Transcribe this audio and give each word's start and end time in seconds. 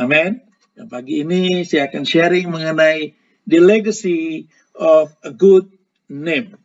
Amin. 0.00 0.40
Dan 0.72 0.88
pagi 0.88 1.20
ini 1.20 1.60
saya 1.68 1.92
akan 1.92 2.08
sharing 2.08 2.48
mengenai 2.48 3.12
the 3.44 3.60
legacy 3.60 4.48
of 4.72 5.12
a 5.20 5.28
good 5.28 5.68
name. 6.08 6.56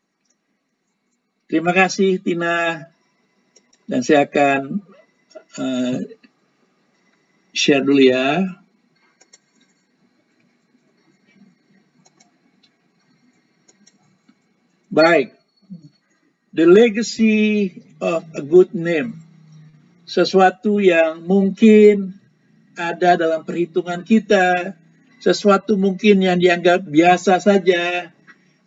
Terima 1.51 1.75
kasih 1.75 2.23
Tina 2.23 2.87
dan 3.91 3.99
saya 4.07 4.23
akan 4.23 4.79
uh, 5.59 5.99
share 7.51 7.83
dulu 7.83 8.07
ya. 8.07 8.55
Baik, 14.87 15.35
the 16.55 16.63
legacy 16.63 17.83
of 17.99 18.23
a 18.31 18.39
good 18.39 18.71
name, 18.71 19.19
sesuatu 20.07 20.79
yang 20.79 21.19
mungkin 21.27 22.15
ada 22.75 23.15
dalam 23.15 23.41
perhitungan 23.43 24.03
kita, 24.03 24.75
sesuatu 25.19 25.79
mungkin 25.79 26.21
yang 26.21 26.37
dianggap 26.37 26.85
biasa 26.85 27.41
saja, 27.41 28.11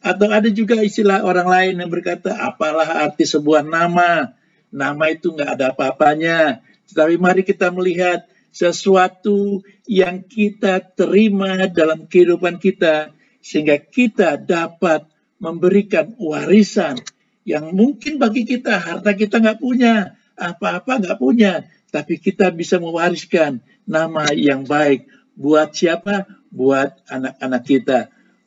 atau 0.02 0.28
ada 0.30 0.48
juga 0.48 0.80
istilah 0.80 1.22
orang 1.22 1.48
lain 1.48 1.74
yang 1.84 1.90
berkata, 1.90 2.34
apalah 2.34 3.06
arti 3.06 3.28
sebuah 3.28 3.66
nama, 3.66 4.32
nama 4.72 5.04
itu 5.10 5.34
nggak 5.34 5.50
ada 5.58 5.64
apa-apanya. 5.74 6.64
Tetapi 6.88 7.14
mari 7.20 7.42
kita 7.44 7.68
melihat 7.68 8.24
sesuatu 8.48 9.60
yang 9.84 10.24
kita 10.24 10.80
terima 10.96 11.68
dalam 11.68 12.08
kehidupan 12.08 12.56
kita, 12.58 13.12
sehingga 13.44 13.78
kita 13.78 14.40
dapat 14.40 15.06
memberikan 15.38 16.10
warisan 16.18 16.98
yang 17.46 17.70
mungkin 17.72 18.18
bagi 18.20 18.44
kita 18.44 18.76
harta 18.76 19.14
kita 19.14 19.40
nggak 19.40 19.60
punya, 19.62 20.18
apa-apa 20.36 21.00
nggak 21.00 21.18
punya, 21.18 21.64
tapi 21.88 22.20
kita 22.20 22.52
bisa 22.52 22.76
mewariskan 22.76 23.60
nama 23.88 24.28
yang 24.36 24.64
baik 24.68 25.08
buat 25.38 25.72
siapa? 25.72 26.28
Buat 26.48 27.04
anak-anak 27.08 27.62
kita. 27.64 27.98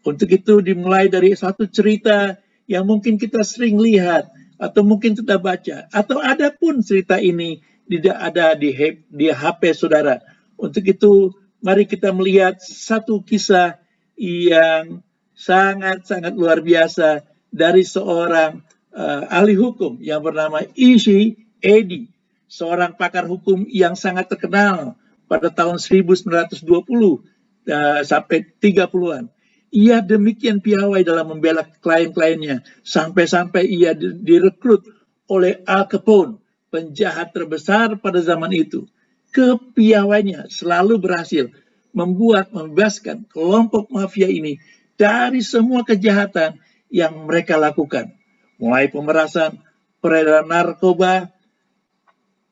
Untuk 0.02 0.30
itu 0.34 0.62
dimulai 0.66 1.10
dari 1.10 1.34
satu 1.38 1.70
cerita 1.70 2.38
yang 2.66 2.86
mungkin 2.90 3.18
kita 3.22 3.46
sering 3.46 3.78
lihat 3.78 4.30
atau 4.62 4.86
mungkin 4.86 5.18
kita 5.18 5.42
baca 5.42 5.90
atau 5.90 6.22
ada 6.22 6.54
pun 6.54 6.82
cerita 6.86 7.18
ini 7.18 7.62
tidak 7.90 8.18
ada 8.18 8.54
di, 8.54 8.70
di 9.10 9.28
HP 9.30 9.74
saudara. 9.74 10.22
Untuk 10.58 10.86
itu 10.86 11.34
mari 11.62 11.90
kita 11.90 12.14
melihat 12.14 12.62
satu 12.62 13.22
kisah 13.26 13.82
yang 14.18 15.02
sangat-sangat 15.34 16.38
luar 16.38 16.62
biasa 16.62 17.26
dari 17.50 17.82
seorang 17.82 18.62
uh, 18.94 19.24
ahli 19.34 19.58
hukum 19.58 19.98
yang 19.98 20.22
bernama 20.22 20.62
Ishi 20.78 21.50
Edi, 21.58 22.11
seorang 22.52 23.00
pakar 23.00 23.24
hukum 23.24 23.64
yang 23.72 23.96
sangat 23.96 24.28
terkenal 24.28 25.00
pada 25.32 25.48
tahun 25.48 25.80
1920 25.80 26.68
uh, 26.68 28.04
sampai 28.04 28.44
30-an. 28.60 29.32
Ia 29.72 30.04
demikian 30.04 30.60
piawai 30.60 31.00
dalam 31.08 31.32
membela 31.32 31.64
klien-kliennya 31.64 32.68
sampai-sampai 32.84 33.64
ia 33.72 33.96
direkrut 33.96 34.84
oleh 35.32 35.64
Al 35.64 35.88
Capone, 35.88 36.44
penjahat 36.68 37.32
terbesar 37.32 37.96
pada 38.04 38.20
zaman 38.20 38.52
itu. 38.52 38.84
Kepiawainya 39.32 40.52
selalu 40.52 41.00
berhasil 41.00 41.48
membuat 41.96 42.52
membebaskan 42.52 43.24
kelompok 43.32 43.88
mafia 43.88 44.28
ini 44.28 44.60
dari 45.00 45.40
semua 45.40 45.88
kejahatan 45.88 46.60
yang 46.92 47.16
mereka 47.24 47.56
lakukan. 47.56 48.12
Mulai 48.60 48.92
pemerasan, 48.92 49.64
peredaran 50.04 50.52
narkoba, 50.52 51.32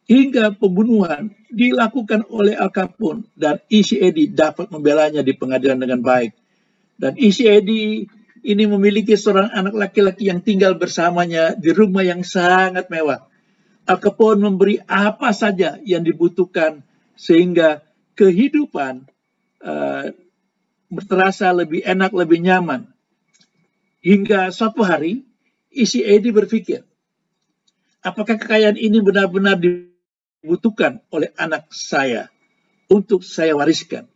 hingga 0.09 0.57
pembunuhan 0.57 1.29
dilakukan 1.53 2.25
oleh 2.33 2.57
Al 2.57 2.73
Capone 2.73 3.29
dan 3.37 3.61
Edi 3.69 4.25
dapat 4.33 4.73
membelanya 4.73 5.21
di 5.21 5.37
pengadilan 5.37 5.77
dengan 5.77 6.01
baik. 6.01 6.33
Dan 6.97 7.13
Edi 7.21 8.09
ini 8.41 8.63
memiliki 8.65 9.13
seorang 9.13 9.53
anak 9.53 9.77
laki-laki 9.77 10.33
yang 10.33 10.41
tinggal 10.41 10.73
bersamanya 10.81 11.53
di 11.53 11.69
rumah 11.69 12.01
yang 12.01 12.25
sangat 12.25 12.89
mewah. 12.89 13.29
Al 13.85 14.01
Capone 14.01 14.49
memberi 14.49 14.81
apa 14.89 15.29
saja 15.29 15.77
yang 15.85 16.01
dibutuhkan 16.01 16.81
sehingga 17.13 17.85
kehidupan 18.17 19.05
uh, 19.61 20.09
terasa 21.05 21.53
lebih 21.53 21.85
enak, 21.85 22.09
lebih 22.17 22.41
nyaman. 22.41 22.89
Hingga 24.01 24.49
suatu 24.49 24.81
hari, 24.81 25.21
isi 25.69 26.01
Edi 26.01 26.33
berpikir, 26.33 26.81
apakah 28.01 28.39
kekayaan 28.39 28.79
ini 28.79 29.03
benar-benar 29.03 29.59
dibutuhkan 30.39 31.03
oleh 31.11 31.35
anak 31.35 31.67
saya 31.71 32.31
untuk 32.87 33.21
saya 33.27 33.55
wariskan? 33.55 34.07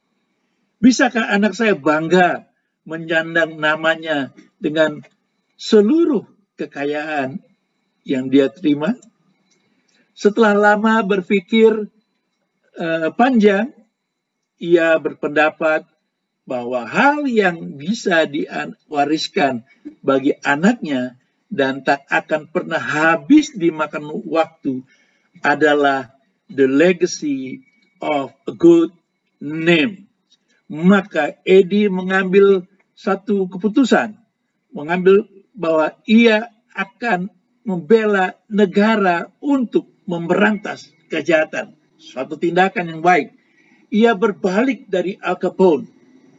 Bisakah 0.79 1.31
anak 1.31 1.56
saya 1.56 1.75
bangga 1.75 2.47
menyandang 2.84 3.56
namanya 3.56 4.35
dengan 4.59 5.00
seluruh 5.56 6.28
kekayaan 6.59 7.39
yang 8.03 8.28
dia 8.28 8.51
terima? 8.51 8.95
Setelah 10.13 10.53
lama 10.56 11.00
berpikir 11.03 11.88
uh, 12.75 13.09
panjang, 13.16 13.72
ia 14.59 15.00
berpendapat 15.00 15.88
bahwa 16.44 16.84
hal 16.84 17.23
yang 17.23 17.79
bisa 17.79 18.28
diwariskan 18.28 19.63
bagi 20.03 20.35
anaknya 20.44 21.16
dan 21.47 21.88
tak 21.88 22.03
akan 22.11 22.51
pernah 22.51 22.79
habis 22.79 23.55
dimakan 23.55 24.11
waktu 24.28 24.84
adalah 25.41 26.13
the 26.51 26.67
legacy 26.67 27.66
of 28.03 28.35
a 28.45 28.53
good 28.53 28.94
name. 29.41 30.05
Maka 30.69 31.39
Edi 31.47 31.89
mengambil 31.89 32.66
satu 32.94 33.49
keputusan, 33.49 34.16
mengambil 34.69 35.25
bahwa 35.53 35.97
ia 36.05 36.49
akan 36.73 37.29
membela 37.63 38.38
negara 38.49 39.29
untuk 39.39 39.89
memberantas 40.03 40.91
kejahatan. 41.07 41.77
Suatu 41.95 42.35
tindakan 42.35 42.97
yang 42.97 43.01
baik. 43.01 43.31
Ia 43.93 44.17
berbalik 44.17 44.89
dari 44.89 45.16
Al 45.22 45.38
Capone 45.38 45.93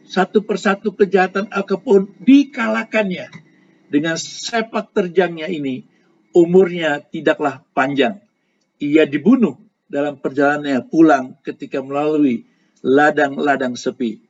satu 0.05 0.45
persatu 0.45 0.93
kejahatan 0.93 1.49
Al 1.49 1.65
Capone 1.65 2.13
dikalahkannya. 2.21 3.33
Dengan 3.89 4.17
sepak 4.19 4.93
terjangnya 4.93 5.49
ini, 5.49 5.85
umurnya 6.37 7.01
tidaklah 7.05 7.65
panjang. 7.77 8.21
Ia 8.85 9.09
dibunuh 9.09 9.57
dalam 9.89 10.21
perjalanannya 10.21 10.85
pulang 10.93 11.41
ketika 11.41 11.81
melalui 11.81 12.45
ladang-ladang 12.85 13.81
sepi. 13.81 14.21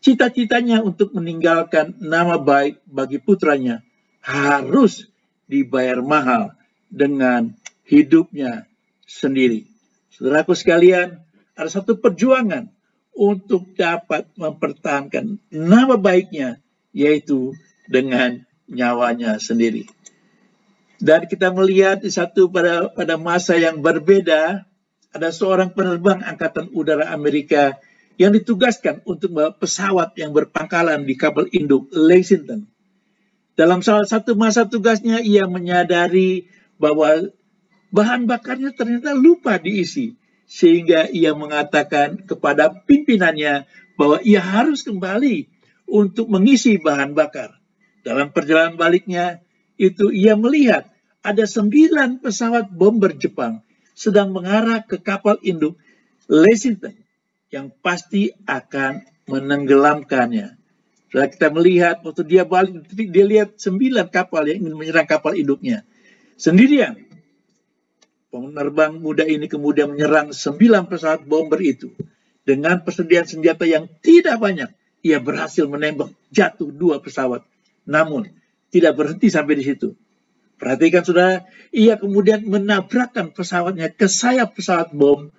Cita-citanya 0.00 0.80
untuk 0.80 1.12
meninggalkan 1.12 1.94
nama 2.00 2.40
baik 2.40 2.80
bagi 2.88 3.20
putranya 3.20 3.84
harus 4.24 5.06
dibayar 5.46 6.00
mahal 6.00 6.56
dengan 6.88 7.52
hidupnya 7.86 8.64
sendiri. 9.04 9.68
Saudaraku 10.16 10.56
sekalian, 10.56 11.20
ada 11.52 11.68
satu 11.68 12.00
perjuangan 12.00 12.72
untuk 13.12 13.76
dapat 13.76 14.24
mempertahankan 14.34 15.36
nama 15.52 16.00
baiknya, 16.00 16.58
yaitu 16.96 17.52
dengan 17.86 18.40
nyawanya 18.64 19.36
sendiri. 19.36 19.84
Dan 21.02 21.26
kita 21.26 21.50
melihat 21.50 21.98
di 21.98 22.14
satu 22.14 22.46
pada 22.46 22.86
pada 22.94 23.18
masa 23.18 23.58
yang 23.58 23.82
berbeda, 23.82 24.62
ada 25.10 25.28
seorang 25.34 25.74
penerbang 25.74 26.22
angkatan 26.22 26.70
udara 26.70 27.10
Amerika 27.10 27.74
yang 28.22 28.30
ditugaskan 28.30 29.02
untuk 29.02 29.34
membawa 29.34 29.50
pesawat 29.50 30.14
yang 30.14 30.30
berpangkalan 30.30 31.02
di 31.02 31.18
kapal 31.18 31.50
induk 31.50 31.90
Lexington. 31.90 32.70
Dalam 33.58 33.82
salah 33.82 34.06
satu 34.06 34.38
masa 34.38 34.62
tugasnya, 34.70 35.18
ia 35.26 35.50
menyadari 35.50 36.46
bahwa 36.78 37.34
bahan 37.90 38.30
bakarnya 38.30 38.70
ternyata 38.70 39.10
lupa 39.10 39.58
diisi 39.58 40.14
sehingga 40.46 41.10
ia 41.10 41.34
mengatakan 41.34 42.22
kepada 42.30 42.70
pimpinannya 42.70 43.66
bahwa 43.98 44.22
ia 44.22 44.38
harus 44.38 44.86
kembali 44.86 45.50
untuk 45.90 46.30
mengisi 46.30 46.78
bahan 46.78 47.18
bakar. 47.18 47.58
Dalam 48.06 48.30
perjalanan 48.30 48.78
baliknya, 48.78 49.42
itu 49.82 50.14
ia 50.14 50.38
melihat 50.38 50.91
ada 51.22 51.44
sembilan 51.46 52.18
pesawat 52.18 52.70
bomber 52.74 53.14
Jepang 53.14 53.62
sedang 53.94 54.34
mengarah 54.34 54.82
ke 54.82 54.98
kapal 54.98 55.38
induk 55.46 55.78
Lexington 56.26 56.94
yang 57.54 57.70
pasti 57.82 58.34
akan 58.46 59.06
menenggelamkannya. 59.30 60.58
Setelah 61.12 61.28
kita 61.28 61.48
melihat 61.52 61.96
waktu 62.02 62.24
dia 62.24 62.42
balik, 62.48 62.88
dia 62.90 63.24
lihat 63.28 63.60
sembilan 63.60 64.08
kapal 64.08 64.48
yang 64.48 64.64
ingin 64.64 64.74
menyerang 64.74 65.04
kapal 65.04 65.36
induknya. 65.36 65.84
Sendirian, 66.40 66.96
Penerbang 68.32 68.96
muda 68.96 69.28
ini 69.28 69.44
kemudian 69.44 69.92
menyerang 69.92 70.32
sembilan 70.32 70.88
pesawat 70.88 71.28
bomber 71.28 71.60
itu. 71.60 71.92
Dengan 72.40 72.80
persediaan 72.80 73.28
senjata 73.28 73.68
yang 73.68 73.92
tidak 74.00 74.40
banyak, 74.40 74.72
ia 75.04 75.20
berhasil 75.20 75.68
menembak 75.68 76.16
jatuh 76.32 76.72
dua 76.72 76.96
pesawat. 77.04 77.44
Namun, 77.84 78.32
tidak 78.72 78.96
berhenti 78.96 79.28
sampai 79.28 79.60
di 79.60 79.68
situ. 79.68 79.92
Perhatikan 80.62 81.02
sudah, 81.02 81.42
ia 81.74 81.98
kemudian 81.98 82.46
menabrakkan 82.46 83.34
pesawatnya 83.34 83.90
ke 83.90 84.06
sayap 84.06 84.54
pesawat 84.54 84.94
bom 84.94 85.34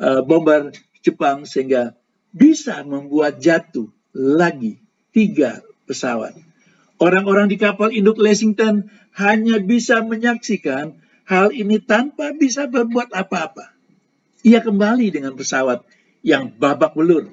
uh, 0.00 0.24
bomber 0.24 0.72
Jepang 1.04 1.44
sehingga 1.44 1.92
bisa 2.32 2.80
membuat 2.80 3.36
jatuh 3.36 3.92
lagi 4.16 4.80
tiga 5.12 5.60
pesawat. 5.84 6.32
Orang-orang 6.96 7.52
di 7.52 7.60
kapal 7.60 7.92
induk 7.92 8.16
Lexington 8.16 8.88
hanya 9.12 9.60
bisa 9.60 10.00
menyaksikan 10.00 10.96
hal 11.28 11.52
ini 11.52 11.76
tanpa 11.76 12.32
bisa 12.32 12.64
berbuat 12.64 13.12
apa-apa. 13.12 13.76
Ia 14.40 14.64
kembali 14.64 15.12
dengan 15.12 15.36
pesawat 15.36 15.84
yang 16.24 16.48
babak 16.56 16.96
belur 16.96 17.28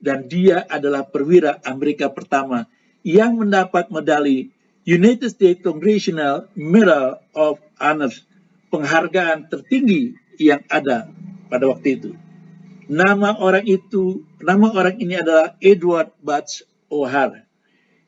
dan 0.00 0.24
dia 0.24 0.64
adalah 0.64 1.04
perwira 1.04 1.60
Amerika 1.68 2.08
pertama 2.08 2.64
yang 3.04 3.36
mendapat 3.36 3.92
medali 3.92 4.56
United 4.88 5.28
States 5.28 5.60
Congressional 5.60 6.48
Medal 6.56 7.20
of 7.36 7.60
Honor, 7.76 8.08
penghargaan 8.72 9.52
tertinggi 9.52 10.16
yang 10.40 10.64
ada 10.72 11.12
pada 11.52 11.68
waktu 11.68 12.00
itu. 12.00 12.10
Nama 12.88 13.36
orang 13.36 13.68
itu, 13.68 14.24
nama 14.40 14.72
orang 14.72 14.96
ini 14.96 15.20
adalah 15.20 15.60
Edward 15.60 16.16
Butts 16.24 16.64
O'Hare, 16.88 17.44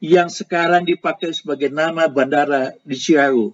yang 0.00 0.32
sekarang 0.32 0.88
dipakai 0.88 1.36
sebagai 1.36 1.68
nama 1.68 2.08
bandara 2.08 2.72
di 2.80 2.96
Chicago. 2.96 3.52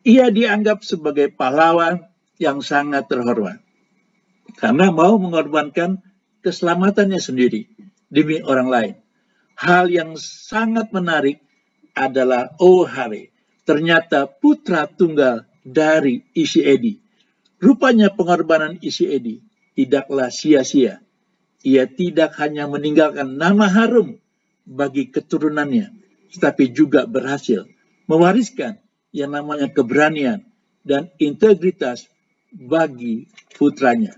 Ia 0.00 0.32
dianggap 0.32 0.80
sebagai 0.80 1.28
pahlawan 1.36 2.08
yang 2.40 2.64
sangat 2.64 3.04
terhormat 3.04 3.60
karena 4.56 4.88
mau 4.88 5.20
mengorbankan 5.20 6.00
keselamatannya 6.40 7.20
sendiri 7.20 7.68
demi 8.08 8.40
orang 8.40 8.68
lain. 8.72 8.94
Hal 9.60 9.92
yang 9.92 10.16
sangat 10.16 10.88
menarik 10.96 11.45
adalah 11.96 12.52
O'Hare, 12.60 13.32
ternyata 13.64 14.28
putra 14.28 14.84
tunggal 14.84 15.48
dari 15.64 16.20
Isi 16.36 16.60
Edi. 16.60 17.00
Rupanya 17.56 18.12
pengorbanan 18.12 18.76
Isi 18.84 19.08
Edi 19.08 19.40
tidaklah 19.72 20.28
sia-sia. 20.28 21.00
Ia 21.64 21.88
tidak 21.88 22.36
hanya 22.38 22.68
meninggalkan 22.68 23.40
nama 23.40 23.66
harum 23.66 24.20
bagi 24.68 25.08
keturunannya, 25.08 25.90
tetapi 26.36 26.70
juga 26.70 27.08
berhasil 27.08 27.64
mewariskan 28.06 28.78
yang 29.10 29.32
namanya 29.32 29.72
keberanian 29.72 30.46
dan 30.86 31.10
integritas 31.18 32.06
bagi 32.52 33.26
putranya. 33.56 34.14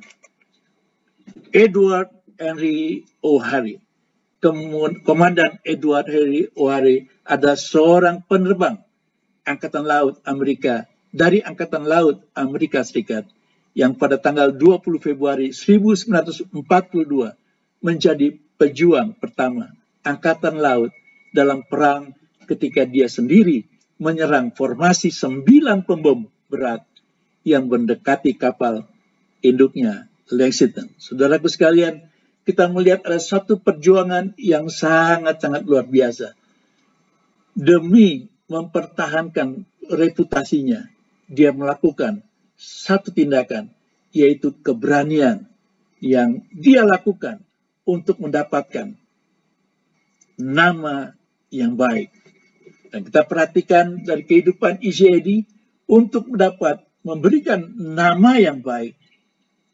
Edward 1.55 2.13
Henry 2.37 3.09
O'Hare, 3.25 3.81
Komandan 5.07 5.57
Edward 5.65 6.07
Henry 6.13 6.53
O'Hare 6.53 7.09
adalah 7.29 7.61
seorang 7.61 8.25
penerbang 8.25 8.81
Angkatan 9.45 9.85
Laut 9.85 10.17
Amerika 10.25 10.89
dari 11.13 11.45
Angkatan 11.45 11.85
Laut 11.85 12.25
Amerika 12.33 12.81
Serikat 12.81 13.29
yang 13.77 13.93
pada 13.95 14.17
tanggal 14.17 14.51
20 14.57 14.99
Februari 14.99 15.53
1942 15.53 16.49
menjadi 17.85 18.33
pejuang 18.57 19.15
pertama 19.21 19.69
Angkatan 20.01 20.57
Laut 20.57 20.91
dalam 21.37 21.61
perang 21.69 22.17
ketika 22.49 22.89
dia 22.89 23.13
sendiri 23.13 23.69
menyerang 24.01 24.55
formasi 24.57 25.13
sembilan 25.13 25.85
pembom 25.85 26.25
berat 26.49 26.81
yang 27.45 27.69
mendekati 27.69 28.33
kapal 28.41 28.89
induknya 29.45 30.09
Lexington. 30.33 30.93
Saudaraku 30.97 31.49
sekalian, 31.49 32.09
kita 32.45 32.69
melihat 32.73 33.05
ada 33.05 33.21
satu 33.21 33.61
perjuangan 33.61 34.33
yang 34.41 34.73
sangat-sangat 34.73 35.69
luar 35.69 35.85
biasa. 35.85 36.38
Demi 37.59 38.31
mempertahankan 38.47 39.67
reputasinya, 39.91 40.87
dia 41.27 41.51
melakukan 41.51 42.23
satu 42.55 43.11
tindakan, 43.11 43.75
yaitu 44.15 44.55
keberanian 44.63 45.43
yang 45.99 46.47
dia 46.55 46.87
lakukan 46.87 47.43
untuk 47.83 48.23
mendapatkan 48.23 48.95
nama 50.39 51.19
yang 51.51 51.75
baik. 51.75 52.15
Dan 52.95 53.05
kita 53.05 53.27
perhatikan 53.27 54.07
dari 54.07 54.23
kehidupan 54.23 54.79
Isyedi 54.79 55.43
untuk 55.91 56.31
mendapat 56.31 56.87
memberikan 57.03 57.75
nama 57.75 58.39
yang 58.39 58.63
baik, 58.63 58.95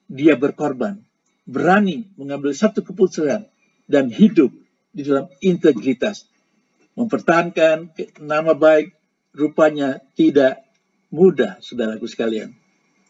dia 0.09 0.41
berkorban, 0.41 1.05
berani 1.45 2.09
mengambil 2.17 2.57
satu 2.57 2.81
keputusan 2.81 3.45
dan 3.85 4.09
hidup 4.09 4.51
di 4.91 5.05
dalam 5.05 5.29
integritas. 5.45 6.25
Mempertahankan 6.95 7.91
nama 8.23 8.55
baik 8.55 8.95
rupanya 9.35 9.99
tidak 10.15 10.63
mudah, 11.11 11.59
saudaraku 11.59 12.07
sekalian. 12.07 12.55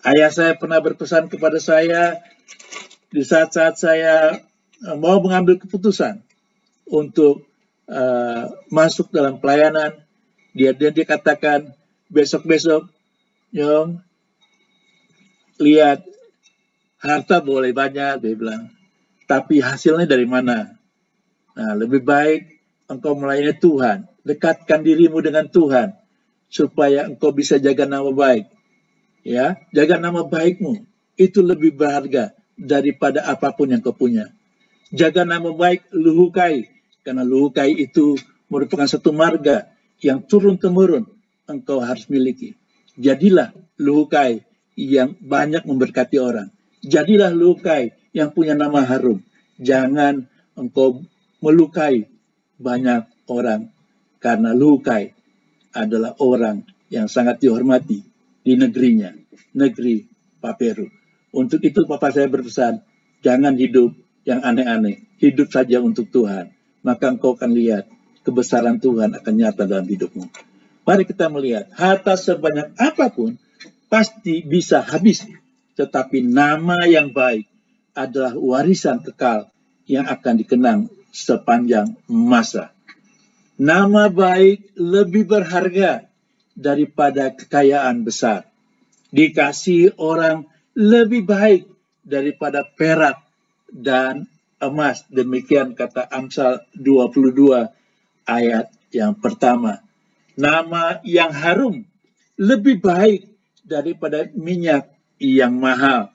Ayah 0.04 0.28
saya 0.32 0.52
pernah 0.56 0.80
berpesan 0.80 1.28
kepada 1.28 1.56
saya 1.60 2.20
di 3.08 3.24
saat-saat 3.24 3.76
saya 3.80 4.40
eh, 4.84 4.96
mau 4.96 5.20
mengambil 5.20 5.56
keputusan 5.56 6.20
untuk 6.84 7.48
uh, 7.88 8.44
masuk 8.68 9.08
dalam 9.08 9.40
pelayanan. 9.40 9.96
Dia 10.52 10.76
dia, 10.76 10.92
dia 10.92 11.08
katakan 11.08 11.72
besok-besok, 12.12 12.84
nyong 13.56 14.04
lihat 15.56 16.04
harta 17.00 17.40
boleh 17.40 17.72
banyak, 17.72 18.20
dia 18.20 18.34
bilang, 18.36 18.68
tapi 19.24 19.64
hasilnya 19.64 20.04
dari 20.04 20.28
mana? 20.28 20.76
Nah, 21.56 21.72
lebih 21.78 22.04
baik 22.04 22.53
engkau 22.90 23.16
melayani 23.16 23.56
Tuhan, 23.56 24.08
dekatkan 24.24 24.80
dirimu 24.84 25.20
dengan 25.24 25.48
Tuhan, 25.48 25.96
supaya 26.48 27.08
engkau 27.08 27.34
bisa 27.34 27.58
jaga 27.58 27.88
nama 27.88 28.10
baik. 28.12 28.46
Ya 29.24 29.56
jaga 29.72 29.96
nama 29.96 30.22
baikmu. 30.22 30.84
Itu 31.16 31.40
lebih 31.40 31.78
berharga 31.78 32.34
daripada 32.58 33.24
apa 33.24 33.54
pun 33.54 33.70
yang 33.72 33.80
kau 33.80 33.94
punya. 33.94 34.30
Jaga 34.94 35.26
nama 35.26 35.50
baik 35.50 35.90
luhukai. 35.94 36.70
Karena 37.04 37.20
luhukai 37.20 37.72
itu 37.76 38.16
merupakan 38.48 38.88
satu 38.88 39.12
marga 39.12 39.68
yang 40.00 40.24
turun 40.24 40.56
temurun 40.56 41.04
engkau 41.48 41.80
harus 41.80 42.08
miliki. 42.08 42.56
Jadilah 42.96 43.52
luhukai 43.76 44.44
yang 44.78 45.18
banyak 45.20 45.64
memberkati 45.66 46.16
orang. 46.20 46.48
Jadilah 46.84 47.32
luhukai 47.32 47.92
yang 48.12 48.30
punya 48.30 48.54
nama 48.54 48.84
harum. 48.84 49.20
Jangan 49.58 50.26
engkau 50.54 51.02
melukai 51.42 52.08
banyak 52.58 53.06
orang 53.30 53.70
karena 54.22 54.56
luhukai 54.56 55.12
adalah 55.74 56.14
orang 56.22 56.62
yang 56.88 57.10
sangat 57.10 57.42
dihormati 57.42 58.00
di 58.44 58.52
negerinya, 58.54 59.10
negeri 59.56 60.06
Paperu. 60.38 60.86
Untuk 61.34 61.60
itu 61.66 61.82
Papa 61.88 62.14
saya 62.14 62.30
berpesan, 62.30 62.84
jangan 63.24 63.58
hidup 63.58 63.90
yang 64.22 64.44
aneh-aneh, 64.44 65.02
hidup 65.18 65.50
saja 65.50 65.82
untuk 65.82 66.06
Tuhan. 66.14 66.54
Maka 66.84 67.10
engkau 67.10 67.34
akan 67.34 67.50
lihat 67.56 67.88
kebesaran 68.22 68.78
Tuhan 68.78 69.16
akan 69.18 69.34
nyata 69.34 69.66
dalam 69.66 69.88
hidupmu. 69.88 70.24
Mari 70.84 71.02
kita 71.08 71.32
melihat, 71.32 71.72
harta 71.72 72.14
sebanyak 72.14 72.76
apa 72.76 73.08
pun 73.08 73.40
pasti 73.88 74.44
bisa 74.44 74.84
habis. 74.84 75.24
Tetapi 75.74 76.22
nama 76.22 76.86
yang 76.86 77.10
baik 77.10 77.48
adalah 77.96 78.36
warisan 78.36 79.00
kekal 79.00 79.48
yang 79.88 80.04
akan 80.06 80.34
dikenang 80.38 80.80
sepanjang 81.14 81.94
masa. 82.10 82.74
Nama 83.54 84.10
baik 84.10 84.74
lebih 84.74 85.30
berharga 85.30 86.10
daripada 86.58 87.30
kekayaan 87.30 88.02
besar. 88.02 88.50
Dikasih 89.14 89.94
orang 90.02 90.50
lebih 90.74 91.22
baik 91.22 91.70
daripada 92.02 92.66
perak 92.66 93.22
dan 93.70 94.26
emas. 94.58 95.06
Demikian 95.06 95.78
kata 95.78 96.10
Amsal 96.10 96.66
22 96.74 97.70
ayat 98.26 98.74
yang 98.90 99.14
pertama. 99.14 99.78
Nama 100.34 100.98
yang 101.06 101.30
harum 101.30 101.86
lebih 102.34 102.82
baik 102.82 103.30
daripada 103.62 104.26
minyak 104.34 104.90
yang 105.22 105.54
mahal. 105.62 106.10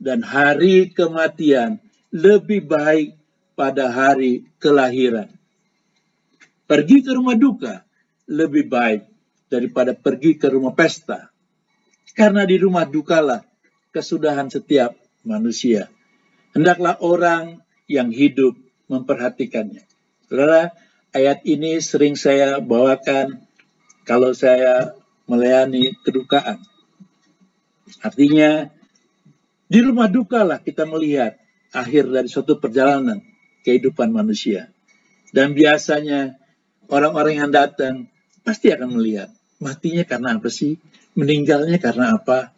Dan 0.00 0.26
hari 0.26 0.90
kematian 0.90 1.78
lebih 2.10 2.66
baik 2.66 3.19
pada 3.60 3.92
hari 3.92 4.48
kelahiran. 4.56 5.28
Pergi 6.64 7.04
ke 7.04 7.12
rumah 7.12 7.36
duka 7.36 7.84
lebih 8.24 8.72
baik 8.72 9.04
daripada 9.52 9.92
pergi 9.92 10.40
ke 10.40 10.48
rumah 10.48 10.72
pesta. 10.72 11.28
Karena 12.16 12.48
di 12.48 12.56
rumah 12.56 12.88
dukalah 12.88 13.44
kesudahan 13.92 14.48
setiap 14.48 14.96
manusia. 15.28 15.92
Hendaklah 16.56 16.96
orang 17.04 17.60
yang 17.84 18.08
hidup 18.08 18.56
memperhatikannya. 18.88 19.84
Saudara, 20.24 20.72
ayat 21.12 21.44
ini 21.44 21.84
sering 21.84 22.16
saya 22.16 22.64
bawakan 22.64 23.44
kalau 24.08 24.32
saya 24.32 24.96
melayani 25.28 25.92
kedukaan. 26.00 26.64
Artinya, 28.00 28.72
di 29.68 29.78
rumah 29.84 30.08
dukalah 30.08 30.64
kita 30.64 30.88
melihat 30.88 31.36
akhir 31.76 32.08
dari 32.08 32.26
suatu 32.26 32.56
perjalanan 32.56 33.29
kehidupan 33.66 34.10
manusia. 34.10 34.72
Dan 35.30 35.54
biasanya 35.54 36.36
orang-orang 36.90 37.38
yang 37.38 37.50
datang 37.54 38.10
pasti 38.42 38.72
akan 38.74 38.98
melihat 38.98 39.30
matinya 39.62 40.02
karena 40.02 40.40
apa 40.40 40.48
sih? 40.50 40.80
Meninggalnya 41.14 41.76
karena 41.78 42.16
apa? 42.16 42.54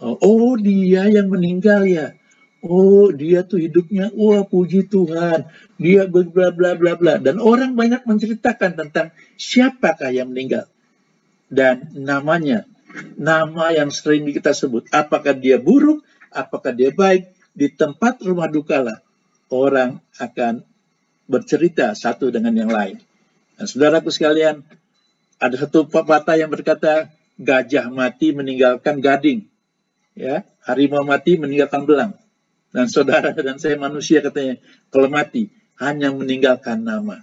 Oh, 0.00 0.16
oh 0.18 0.52
dia 0.56 1.06
yang 1.06 1.28
meninggal 1.28 1.84
ya. 1.84 2.16
Oh, 2.60 3.08
dia 3.08 3.40
tuh 3.40 3.56
hidupnya, 3.56 4.12
wah 4.12 4.44
puji 4.44 4.84
Tuhan, 4.84 5.48
dia 5.80 6.04
bla 6.04 6.52
bla 6.52 6.76
bla 6.76 6.92
bla. 6.92 7.14
Dan 7.16 7.40
orang 7.40 7.72
banyak 7.72 8.04
menceritakan 8.04 8.76
tentang 8.76 9.16
siapakah 9.40 10.12
yang 10.12 10.28
meninggal. 10.28 10.68
Dan 11.48 11.88
namanya, 11.96 12.68
nama 13.16 13.72
yang 13.72 13.88
sering 13.88 14.28
kita 14.28 14.52
sebut. 14.52 14.84
Apakah 14.92 15.32
dia 15.32 15.56
buruk, 15.56 16.04
apakah 16.28 16.76
dia 16.76 16.92
baik, 16.92 17.32
di 17.56 17.72
tempat 17.72 18.20
rumah 18.22 18.46
duka 18.46 18.78
lah, 18.78 19.00
orang 19.50 20.00
akan 20.16 20.62
bercerita 21.30 21.94
satu 21.94 22.30
dengan 22.30 22.54
yang 22.54 22.70
lain. 22.70 22.98
Dan 23.58 23.66
saudaraku 23.66 24.08
sekalian, 24.08 24.64
ada 25.36 25.54
satu 25.58 25.86
pepatah 25.86 26.38
yang 26.38 26.50
berkata, 26.50 27.12
gajah 27.36 27.90
mati 27.92 28.32
meninggalkan 28.32 28.98
gading. 28.98 29.46
Ya, 30.16 30.42
harimau 30.66 31.06
mati 31.06 31.38
meninggalkan 31.38 31.86
belang 31.86 32.12
dan 32.70 32.86
saudara 32.86 33.34
dan 33.34 33.58
saya 33.58 33.74
manusia 33.74 34.22
katanya, 34.22 34.58
kalau 34.94 35.10
mati 35.10 35.50
hanya 35.82 36.14
meninggalkan 36.14 36.86
nama. 36.86 37.22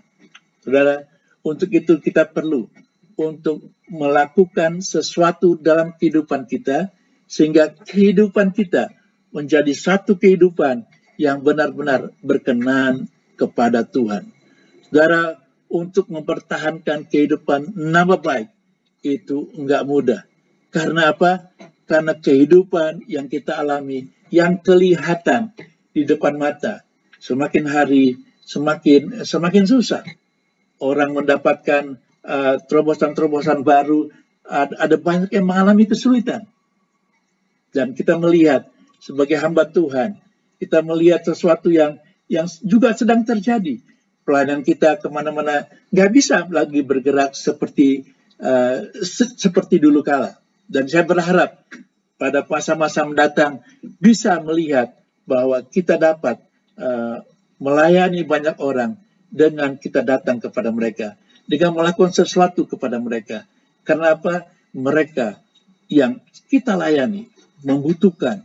Saudara, 0.63 1.07
untuk 1.43 1.71
itu 1.71 2.03
kita 2.03 2.27
perlu 2.27 2.67
untuk 3.15 3.71
melakukan 3.87 4.83
sesuatu 4.83 5.55
dalam 5.55 5.95
kehidupan 5.95 6.45
kita 6.45 6.91
sehingga 7.25 7.71
kehidupan 7.71 8.51
kita 8.51 8.91
menjadi 9.31 9.71
satu 9.71 10.19
kehidupan 10.19 10.83
yang 11.17 11.41
benar-benar 11.41 12.13
berkenan 12.21 13.09
kepada 13.37 13.85
Tuhan. 13.85 14.29
Saudara, 14.87 15.41
untuk 15.67 16.07
mempertahankan 16.07 17.11
kehidupan 17.11 17.75
nama 17.75 18.15
baik 18.15 18.47
itu 19.03 19.51
enggak 19.57 19.83
mudah. 19.83 20.21
Karena 20.71 21.11
apa? 21.11 21.51
Karena 21.87 22.15
kehidupan 22.15 23.07
yang 23.07 23.27
kita 23.27 23.59
alami 23.59 24.07
yang 24.31 24.59
kelihatan 24.59 25.51
di 25.91 26.03
depan 26.03 26.35
mata. 26.35 26.83
Semakin 27.19 27.65
hari 27.67 28.19
semakin 28.43 29.27
semakin 29.27 29.63
susah. 29.67 30.03
Orang 30.77 31.17
mendapatkan 31.17 31.97
uh, 32.21 32.55
terobosan-terobosan 32.69 33.65
baru, 33.65 34.13
ada, 34.45 34.77
ada 34.77 34.95
banyak 35.01 35.33
yang 35.33 35.49
mengalami 35.49 35.89
kesulitan. 35.89 36.45
Dan 37.73 37.97
kita 37.97 38.13
melihat 38.21 38.69
sebagai 39.01 39.41
hamba 39.41 39.65
Tuhan, 39.65 40.21
kita 40.57 40.81
melihat 40.81 41.23
sesuatu 41.23 41.69
yang 41.69 42.01
yang 42.27 42.45
juga 42.65 42.93
sedang 42.93 43.23
terjadi. 43.23 43.79
Pelayanan 44.27 44.61
kita 44.61 44.99
ke 44.99 45.07
mana-mana 45.07 45.71
nggak 45.89 46.09
bisa 46.11 46.43
lagi 46.51 46.83
bergerak 46.83 47.31
seperti 47.31 48.11
uh, 48.43 48.91
se 48.99 49.31
seperti 49.39 49.79
dulu 49.79 50.03
kala. 50.03 50.35
Dan 50.67 50.91
saya 50.91 51.07
berharap 51.07 51.63
pada 52.19 52.43
masa-masa 52.43 53.07
mendatang 53.07 53.63
bisa 54.03 54.35
melihat 54.43 54.91
bahwa 55.23 55.63
kita 55.63 55.95
dapat 55.95 56.43
uh, 56.75 57.23
melayani 57.61 58.27
banyak 58.27 58.59
orang 58.59 58.99
dengan 59.31 59.79
kita 59.79 60.03
datang 60.03 60.43
kepada 60.43 60.75
mereka, 60.75 61.15
dengan 61.47 61.71
melakukan 61.75 62.11
sesuatu 62.11 62.67
kepada 62.67 62.99
mereka. 62.99 63.47
Karena 63.87 64.19
apa? 64.19 64.51
Mereka 64.75 65.39
yang 65.87 66.19
kita 66.51 66.75
layani 66.75 67.31
membutuhkan 67.63 68.43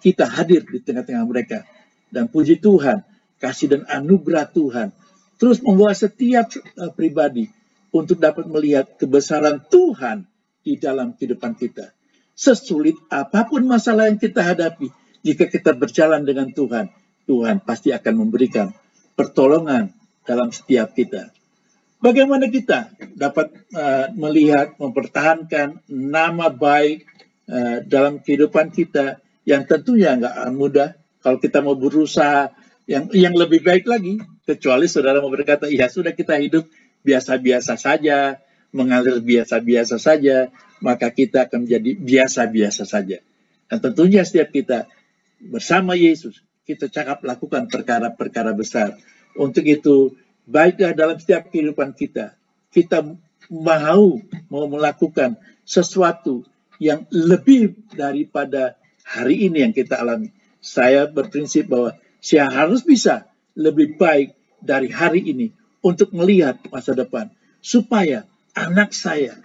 kita 0.00 0.28
hadir 0.28 0.62
di 0.66 0.78
tengah-tengah 0.82 1.24
mereka. 1.26 1.64
Dan 2.12 2.30
puji 2.30 2.62
Tuhan, 2.62 3.02
kasih 3.42 3.66
dan 3.72 3.82
anugerah 3.88 4.48
Tuhan 4.50 4.94
terus 5.36 5.60
membawa 5.60 5.92
setiap 5.92 6.48
uh, 6.80 6.88
pribadi 6.96 7.52
untuk 7.92 8.16
dapat 8.16 8.48
melihat 8.48 8.88
kebesaran 8.96 9.60
Tuhan 9.68 10.24
di 10.64 10.80
dalam 10.80 11.12
kehidupan 11.12 11.52
kita 11.60 11.96
sesulit 12.36 13.00
apa 13.08 13.48
pun 13.48 13.64
masalah 13.64 14.12
yang 14.12 14.20
kita 14.20 14.44
hadapi, 14.44 14.92
jika 15.24 15.48
kita 15.48 15.72
berjalan 15.72 16.22
dengan 16.22 16.52
Tuhan, 16.52 16.92
Tuhan 17.24 17.64
pasti 17.64 17.90
akan 17.96 18.28
memberikan 18.28 18.70
pertolongan 19.16 19.90
dalam 20.28 20.52
setiap 20.52 20.92
kita. 20.92 21.32
Bagaimana 21.96 22.52
kita 22.52 22.92
dapat 23.16 23.56
uh, 23.72 24.12
melihat, 24.12 24.76
mempertahankan 24.76 25.80
nama 25.88 26.52
baik 26.52 27.08
uh, 27.48 27.80
dalam 27.88 28.20
kehidupan 28.20 28.68
kita 28.68 29.16
yang 29.46 29.62
tentunya 29.64 30.18
nggak 30.18 30.50
mudah 30.52 30.98
kalau 31.22 31.38
kita 31.38 31.62
mau 31.62 31.78
berusaha 31.78 32.50
yang 32.86 33.10
yang 33.10 33.34
lebih 33.34 33.66
baik 33.66 33.86
lagi, 33.86 34.22
kecuali 34.46 34.86
saudara 34.86 35.18
mau 35.18 35.30
berkata, 35.30 35.66
ya 35.66 35.90
sudah 35.90 36.14
kita 36.14 36.38
hidup 36.38 36.70
biasa-biasa 37.02 37.74
saja, 37.74 38.38
mengalir 38.70 39.18
biasa-biasa 39.18 39.98
saja, 39.98 40.54
maka 40.78 41.10
kita 41.10 41.50
akan 41.50 41.66
menjadi 41.66 41.98
biasa-biasa 41.98 42.86
saja. 42.86 43.18
Dan 43.66 43.78
tentunya 43.82 44.22
setiap 44.22 44.54
kita 44.54 44.86
bersama 45.42 45.98
Yesus, 45.98 46.38
kita 46.62 46.86
cakap 46.86 47.26
lakukan 47.26 47.66
perkara-perkara 47.66 48.54
besar. 48.54 48.94
Untuk 49.34 49.66
itu, 49.66 50.14
baiklah 50.46 50.94
dalam 50.94 51.18
setiap 51.18 51.50
kehidupan 51.50 51.90
kita, 51.98 52.38
kita 52.70 53.02
mau 53.50 54.22
mau 54.46 54.64
melakukan 54.70 55.34
sesuatu 55.66 56.46
yang 56.78 57.02
lebih 57.10 57.74
daripada 57.90 58.78
hari 59.06 59.46
ini 59.46 59.62
yang 59.62 59.70
kita 59.70 60.02
alami. 60.02 60.34
Saya 60.58 61.06
berprinsip 61.06 61.70
bahwa 61.70 61.94
saya 62.18 62.50
harus 62.50 62.82
bisa 62.82 63.30
lebih 63.54 63.94
baik 63.94 64.34
dari 64.58 64.90
hari 64.90 65.22
ini 65.22 65.54
untuk 65.78 66.10
melihat 66.10 66.58
masa 66.74 66.90
depan. 66.98 67.30
Supaya 67.62 68.26
anak 68.58 68.90
saya 68.90 69.38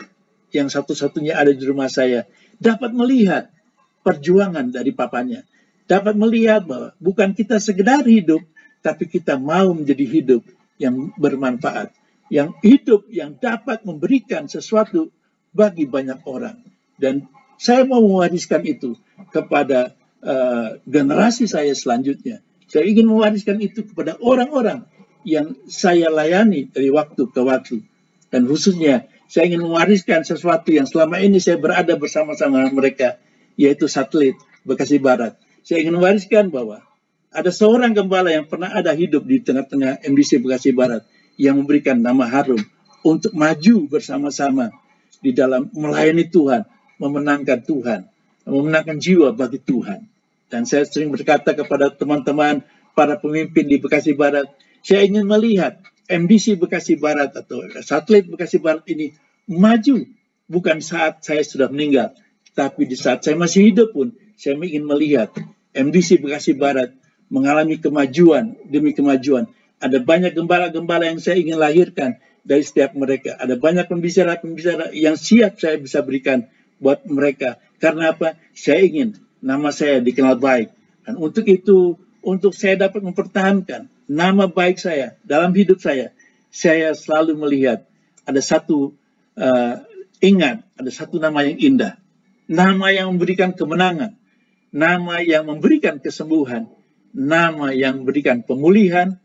yang 0.50 0.68
satu-satunya 0.68 1.38
ada 1.38 1.54
di 1.54 1.62
rumah 1.62 1.88
saya 1.88 2.26
dapat 2.58 2.90
melihat 2.92 3.54
perjuangan 4.02 4.74
dari 4.74 4.92
papanya. 4.92 5.46
Dapat 5.86 6.18
melihat 6.18 6.66
bahwa 6.66 6.96
bukan 6.98 7.38
kita 7.38 7.62
sekedar 7.62 8.02
hidup, 8.08 8.42
tapi 8.82 9.06
kita 9.06 9.38
mau 9.38 9.76
menjadi 9.78 10.06
hidup 10.08 10.42
yang 10.82 11.14
bermanfaat. 11.20 11.94
Yang 12.32 12.50
hidup 12.64 13.02
yang 13.12 13.36
dapat 13.38 13.84
memberikan 13.84 14.48
sesuatu 14.48 15.12
bagi 15.52 15.84
banyak 15.84 16.24
orang. 16.24 16.64
Dan 16.96 17.28
saya 17.62 17.86
mau 17.86 18.02
mewariskan 18.02 18.66
itu 18.66 18.98
kepada 19.30 19.94
uh, 20.26 20.82
generasi 20.90 21.46
saya 21.46 21.70
selanjutnya. 21.78 22.42
Saya 22.66 22.90
ingin 22.90 23.06
mewariskan 23.06 23.62
itu 23.62 23.86
kepada 23.86 24.18
orang-orang 24.18 24.90
yang 25.22 25.54
saya 25.70 26.10
layani 26.10 26.66
dari 26.74 26.90
waktu 26.90 27.30
ke 27.30 27.42
waktu. 27.46 27.86
Dan 28.34 28.50
khususnya 28.50 29.06
saya 29.30 29.46
ingin 29.54 29.62
mewariskan 29.62 30.26
sesuatu 30.26 30.74
yang 30.74 30.90
selama 30.90 31.22
ini 31.22 31.38
saya 31.38 31.62
berada 31.62 31.94
bersama-sama 31.94 32.66
mereka, 32.74 33.22
yaitu 33.54 33.86
satelit 33.86 34.42
Bekasi 34.66 34.98
Barat. 34.98 35.38
Saya 35.62 35.86
ingin 35.86 36.02
mewariskan 36.02 36.50
bahwa 36.50 36.82
ada 37.30 37.54
seorang 37.54 37.94
gembala 37.94 38.34
yang 38.34 38.50
pernah 38.50 38.74
ada 38.74 38.90
hidup 38.98 39.30
di 39.30 39.38
tengah-tengah 39.38 40.02
MBC 40.02 40.42
Bekasi 40.42 40.74
Barat 40.74 41.06
yang 41.38 41.62
memberikan 41.62 42.02
nama 42.02 42.26
harum 42.26 42.60
untuk 43.06 43.38
maju 43.38 43.76
bersama-sama 43.86 44.74
di 45.22 45.30
dalam 45.30 45.70
melayani 45.70 46.26
Tuhan, 46.26 46.66
memenangkan 47.02 47.66
Tuhan, 47.66 48.06
memenangkan 48.46 49.02
jiwa 49.02 49.34
bagi 49.34 49.58
Tuhan. 49.58 50.06
Dan 50.54 50.70
saya 50.70 50.86
sering 50.86 51.10
berkata 51.10 51.58
kepada 51.58 51.90
teman-teman, 51.90 52.62
para 52.94 53.18
pemimpin 53.18 53.66
di 53.66 53.82
Bekasi 53.82 54.14
Barat, 54.14 54.46
saya 54.86 55.08
ingin 55.08 55.26
melihat 55.26 55.82
MDC 56.12 56.60
Bekasi 56.60 57.00
Barat 57.00 57.34
atau 57.34 57.64
satelit 57.82 58.28
Bekasi 58.28 58.60
Barat 58.60 58.84
ini 58.92 59.16
maju 59.48 60.06
bukan 60.52 60.84
saat 60.84 61.24
saya 61.24 61.42
sudah 61.42 61.72
meninggal, 61.72 62.14
tapi 62.52 62.86
di 62.86 63.00
saat 63.00 63.24
saya 63.24 63.40
masih 63.40 63.72
hidup 63.72 63.96
pun 63.96 64.12
saya 64.36 64.60
ingin 64.60 64.84
melihat 64.84 65.32
MDC 65.72 66.20
Bekasi 66.20 66.54
Barat 66.60 66.92
mengalami 67.32 67.80
kemajuan 67.80 68.60
demi 68.68 68.92
kemajuan. 68.92 69.48
Ada 69.82 70.04
banyak 70.04 70.36
gembala-gembala 70.36 71.10
yang 71.10 71.18
saya 71.24 71.40
ingin 71.40 71.58
lahirkan 71.58 72.20
dari 72.44 72.62
setiap 72.62 72.94
mereka. 72.94 73.40
Ada 73.40 73.56
banyak 73.58 73.88
pembicara-pembicara 73.88 74.92
yang 74.94 75.16
siap 75.16 75.58
saya 75.58 75.80
bisa 75.80 76.04
berikan 76.04 76.46
buat 76.82 77.06
mereka. 77.06 77.62
Karena 77.78 78.12
apa? 78.12 78.36
Saya 78.58 78.82
ingin 78.84 79.16
nama 79.40 79.70
saya 79.70 80.02
dikenal 80.02 80.42
baik. 80.42 80.74
Dan 81.06 81.22
untuk 81.22 81.46
itu, 81.46 81.96
untuk 82.26 82.54
saya 82.58 82.90
dapat 82.90 83.06
mempertahankan 83.06 83.90
nama 84.10 84.50
baik 84.50 84.82
saya 84.82 85.16
dalam 85.24 85.56
hidup 85.56 85.80
saya, 85.80 86.12
saya 86.52 86.92
selalu 86.92 87.40
melihat 87.40 87.88
ada 88.28 88.42
satu 88.44 88.92
uh, 89.40 89.76
ingat, 90.20 90.62
ada 90.76 90.92
satu 90.92 91.18
nama 91.18 91.48
yang 91.48 91.58
indah, 91.58 91.94
nama 92.46 92.92
yang 92.92 93.10
memberikan 93.16 93.56
kemenangan, 93.56 94.20
nama 94.70 95.24
yang 95.24 95.48
memberikan 95.48 95.98
kesembuhan, 95.98 96.68
nama 97.16 97.72
yang 97.72 98.04
memberikan 98.04 98.44
pemulihan, 98.44 99.18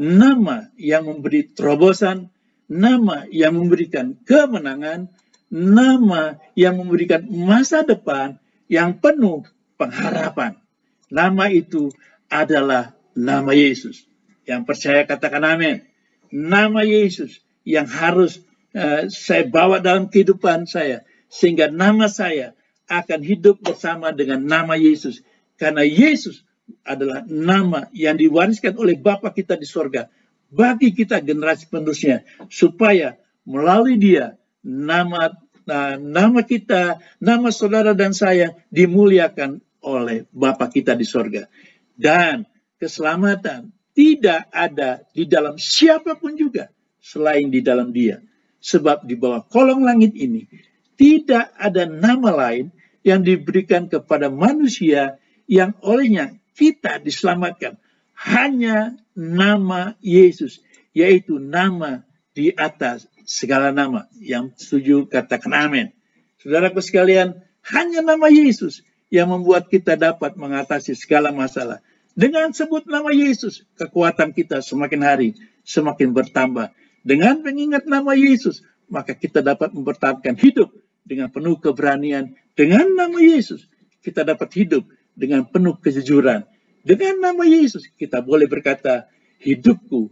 nama 0.00 0.72
yang 0.80 1.04
memberi 1.04 1.46
terobosan, 1.52 2.32
nama 2.66 3.28
yang 3.28 3.54
memberikan 3.60 4.16
kemenangan, 4.24 5.12
nama 5.50 6.38
yang 6.54 6.78
memberikan 6.78 7.26
masa 7.26 7.82
depan 7.82 8.38
yang 8.70 8.96
penuh 8.96 9.44
pengharapan. 9.74 10.56
Nama 11.10 11.50
itu 11.50 11.90
adalah 12.30 12.94
nama 13.18 13.50
Yesus. 13.50 14.06
Yang 14.46 14.62
percaya 14.64 15.02
katakan 15.04 15.42
amin. 15.42 15.82
Nama 16.30 16.86
Yesus 16.86 17.42
yang 17.66 17.90
harus 17.90 18.38
uh, 18.78 19.10
saya 19.10 19.44
bawa 19.50 19.82
dalam 19.82 20.06
kehidupan 20.06 20.70
saya. 20.70 21.02
Sehingga 21.26 21.66
nama 21.66 22.06
saya 22.06 22.54
akan 22.86 23.20
hidup 23.22 23.58
bersama 23.58 24.14
dengan 24.14 24.46
nama 24.46 24.78
Yesus. 24.78 25.26
Karena 25.58 25.82
Yesus 25.82 26.46
adalah 26.86 27.26
nama 27.26 27.90
yang 27.90 28.14
diwariskan 28.14 28.78
oleh 28.78 28.94
Bapa 28.94 29.34
kita 29.34 29.58
di 29.58 29.66
sorga 29.66 30.06
bagi 30.50 30.90
kita 30.90 31.22
generasi 31.22 31.70
penerusnya 31.70 32.26
supaya 32.50 33.14
melalui 33.46 33.96
dia 33.96 34.39
nama 34.64 35.32
nama 36.00 36.40
kita, 36.42 36.98
nama 37.22 37.48
saudara 37.54 37.94
dan 37.94 38.10
saya 38.10 38.58
dimuliakan 38.74 39.62
oleh 39.84 40.26
Bapa 40.34 40.66
kita 40.66 40.98
di 40.98 41.06
sorga. 41.06 41.46
Dan 41.94 42.48
keselamatan 42.80 43.70
tidak 43.94 44.48
ada 44.50 45.04
di 45.12 45.28
dalam 45.28 45.60
siapa 45.60 46.16
pun 46.16 46.34
juga 46.34 46.72
selain 46.98 47.48
di 47.52 47.60
dalam 47.62 47.94
dia. 47.94 48.18
Sebab 48.60 49.08
di 49.08 49.16
bawah 49.16 49.46
kolong 49.48 49.86
langit 49.86 50.12
ini 50.16 50.44
tidak 51.00 51.48
ada 51.56 51.88
nama 51.88 52.28
lain 52.48 52.68
yang 53.00 53.24
diberikan 53.24 53.88
kepada 53.88 54.28
manusia 54.28 55.16
yang 55.48 55.72
olehnya 55.80 56.36
kita 56.52 57.00
diselamatkan. 57.00 57.80
Hanya 58.12 59.00
nama 59.16 59.96
Yesus, 60.04 60.60
yaitu 60.92 61.40
nama 61.40 62.04
di 62.36 62.52
atas 62.52 63.08
segala 63.30 63.70
nama. 63.70 64.10
Yang 64.18 64.58
setuju 64.58 65.06
katakan 65.06 65.54
amin. 65.54 65.86
Saudaraku 66.42 66.82
sekalian, 66.82 67.38
hanya 67.70 68.02
nama 68.02 68.26
Yesus 68.26 68.82
yang 69.06 69.30
membuat 69.30 69.70
kita 69.70 69.94
dapat 69.94 70.34
mengatasi 70.34 70.98
segala 70.98 71.30
masalah. 71.30 71.78
Dengan 72.18 72.50
sebut 72.50 72.90
nama 72.90 73.14
Yesus, 73.14 73.62
kekuatan 73.78 74.34
kita 74.34 74.58
semakin 74.66 75.00
hari 75.06 75.28
semakin 75.62 76.10
bertambah. 76.10 76.74
Dengan 77.06 77.38
mengingat 77.46 77.86
nama 77.86 78.18
Yesus, 78.18 78.66
maka 78.90 79.14
kita 79.14 79.46
dapat 79.46 79.70
mempertahankan 79.70 80.34
hidup 80.34 80.74
dengan 81.06 81.30
penuh 81.30 81.54
keberanian. 81.62 82.34
Dengan 82.58 82.90
nama 82.98 83.22
Yesus, 83.22 83.70
kita 84.02 84.26
dapat 84.26 84.50
hidup 84.58 84.82
dengan 85.14 85.46
penuh 85.46 85.78
kejujuran. 85.78 86.42
Dengan 86.82 87.14
nama 87.22 87.46
Yesus, 87.46 87.86
kita 87.94 88.24
boleh 88.24 88.50
berkata, 88.50 89.06
hidupku 89.40 90.10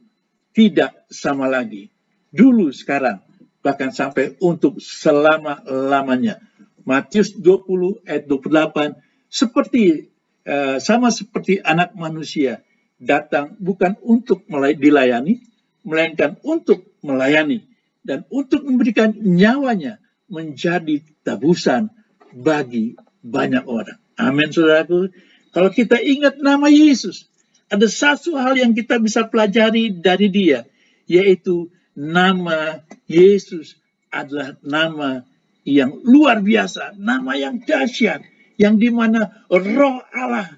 tidak 0.54 0.94
sama 1.12 1.48
lagi 1.50 1.92
dulu 2.38 2.70
sekarang 2.70 3.18
bahkan 3.58 3.90
sampai 3.90 4.38
untuk 4.38 4.78
selama-lamanya. 4.78 6.38
Matius 6.86 7.34
20 7.34 8.06
ayat 8.06 8.24
28 8.30 8.96
seperti 9.28 10.08
uh, 10.46 10.80
sama 10.80 11.12
seperti 11.12 11.60
anak 11.60 11.92
manusia 11.98 12.64
datang 12.96 13.58
bukan 13.60 13.98
untuk 14.00 14.46
dilayani 14.48 15.44
melainkan 15.84 16.40
untuk 16.40 16.96
melayani 17.04 17.68
dan 18.00 18.24
untuk 18.32 18.64
memberikan 18.64 19.12
nyawanya 19.12 20.00
menjadi 20.32 21.04
tabusan 21.26 21.92
bagi 22.32 22.96
banyak 23.20 23.68
orang. 23.68 24.00
Amin 24.16 24.48
saudaraku. 24.48 25.12
Kalau 25.52 25.70
kita 25.72 26.00
ingat 26.00 26.40
nama 26.40 26.72
Yesus, 26.72 27.28
ada 27.68 27.84
satu 27.84 28.36
hal 28.36 28.56
yang 28.56 28.72
kita 28.72 28.96
bisa 28.96 29.28
pelajari 29.28 29.92
dari 29.92 30.28
dia, 30.32 30.64
yaitu 31.04 31.68
nama 31.98 32.78
Yesus 33.10 33.74
adalah 34.14 34.54
nama 34.62 35.26
yang 35.66 35.98
luar 36.06 36.38
biasa, 36.38 36.94
nama 36.94 37.34
yang 37.34 37.58
dahsyat, 37.66 38.22
yang 38.54 38.78
di 38.78 38.94
mana 38.94 39.44
roh 39.50 39.98
Allah, 40.14 40.54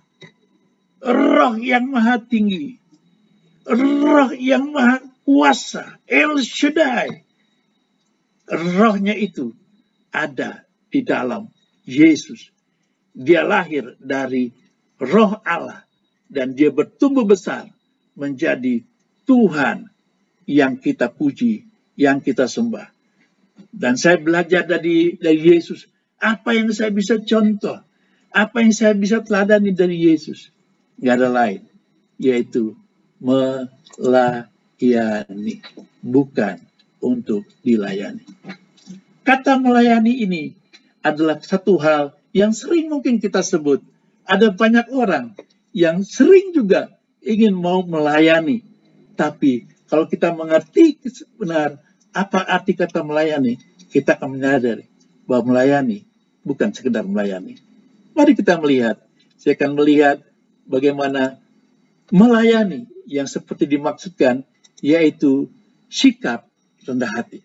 roh 1.01 1.57
yang 1.57 1.89
maha 1.89 2.21
tinggi, 2.21 2.77
roh 3.65 4.31
yang 4.37 4.69
maha 4.69 5.01
kuasa, 5.25 5.97
El 6.05 6.45
Shaddai, 6.45 7.25
rohnya 8.77 9.17
itu 9.17 9.57
ada 10.13 10.69
di 10.93 11.01
dalam 11.01 11.49
Yesus. 11.89 12.53
Dia 13.11 13.43
lahir 13.43 13.99
dari 13.99 14.53
roh 15.01 15.41
Allah 15.43 15.83
dan 16.31 16.55
dia 16.55 16.71
bertumbuh 16.71 17.27
besar 17.27 17.67
menjadi 18.15 18.87
Tuhan 19.27 19.91
yang 20.51 20.83
kita 20.83 21.07
puji, 21.15 21.71
yang 21.95 22.19
kita 22.19 22.51
sembah. 22.51 22.91
Dan 23.71 23.95
saya 23.95 24.19
belajar 24.19 24.67
dari 24.67 25.15
dari 25.15 25.55
Yesus, 25.55 25.87
apa 26.19 26.59
yang 26.59 26.75
saya 26.75 26.91
bisa 26.91 27.23
contoh, 27.23 27.79
apa 28.35 28.57
yang 28.59 28.75
saya 28.75 28.99
bisa 28.99 29.23
teladani 29.23 29.71
dari 29.71 30.11
Yesus. 30.11 30.51
Gak 30.99 31.23
ada 31.23 31.31
lain, 31.31 31.63
yaitu 32.19 32.75
melayani, 33.23 34.43
bukan 36.03 36.59
untuk 36.99 37.47
dilayani. 37.63 38.27
Kata 39.23 39.55
melayani 39.57 40.19
ini 40.19 40.59
adalah 41.01 41.39
satu 41.39 41.79
hal 41.79 42.19
yang 42.35 42.51
sering 42.51 42.91
mungkin 42.91 43.23
kita 43.23 43.47
sebut. 43.47 43.81
Ada 44.27 44.51
banyak 44.51 44.91
orang 44.93 45.33
yang 45.71 46.03
sering 46.03 46.53
juga 46.53 46.91
ingin 47.23 47.55
mau 47.57 47.83
melayani, 47.87 48.63
tapi 49.15 49.69
kalau 49.91 50.07
kita 50.07 50.31
mengerti 50.31 51.03
benar 51.35 51.83
apa 52.15 52.47
arti 52.47 52.79
kata 52.79 53.03
melayani, 53.03 53.59
kita 53.91 54.15
akan 54.15 54.39
menyadari 54.39 54.87
bahwa 55.27 55.51
melayani 55.51 56.07
bukan 56.47 56.71
sekedar 56.71 57.03
melayani. 57.03 57.59
Mari 58.15 58.39
kita 58.39 58.55
melihat, 58.63 59.03
saya 59.35 59.59
akan 59.59 59.75
melihat 59.75 60.23
bagaimana 60.63 61.43
melayani 62.15 62.87
yang 63.11 63.27
seperti 63.27 63.67
dimaksudkan 63.67 64.47
yaitu 64.79 65.51
sikap 65.91 66.47
rendah 66.87 67.11
hati. 67.11 67.43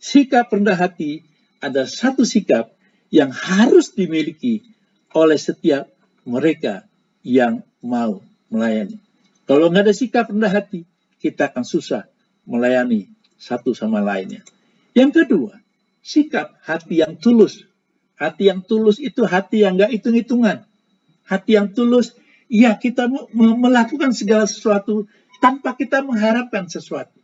Sikap 0.00 0.48
rendah 0.48 0.76
hati 0.76 1.20
ada 1.60 1.84
satu 1.84 2.24
sikap 2.24 2.72
yang 3.12 3.28
harus 3.28 3.92
dimiliki 3.92 4.64
oleh 5.12 5.36
setiap 5.36 5.84
mereka 6.24 6.88
yang 7.20 7.60
mau 7.84 8.24
melayani. 8.48 9.09
Kalau 9.50 9.66
nggak 9.66 9.90
ada 9.90 9.90
sikap 9.90 10.30
rendah 10.30 10.46
hati, 10.46 10.86
kita 11.18 11.50
akan 11.50 11.66
susah 11.66 12.06
melayani 12.46 13.10
satu 13.34 13.74
sama 13.74 13.98
lainnya. 13.98 14.46
Yang 14.94 15.26
kedua, 15.26 15.58
sikap 16.06 16.54
hati 16.62 17.02
yang 17.02 17.18
tulus. 17.18 17.66
Hati 18.14 18.46
yang 18.46 18.62
tulus 18.62 19.02
itu 19.02 19.26
hati 19.26 19.66
yang 19.66 19.74
nggak 19.74 19.90
hitung-hitungan. 19.90 20.62
Hati 21.26 21.58
yang 21.58 21.74
tulus, 21.74 22.14
ya 22.46 22.78
kita 22.78 23.10
melakukan 23.34 24.14
segala 24.14 24.46
sesuatu 24.46 25.10
tanpa 25.42 25.74
kita 25.74 25.98
mengharapkan 26.06 26.70
sesuatu. 26.70 27.18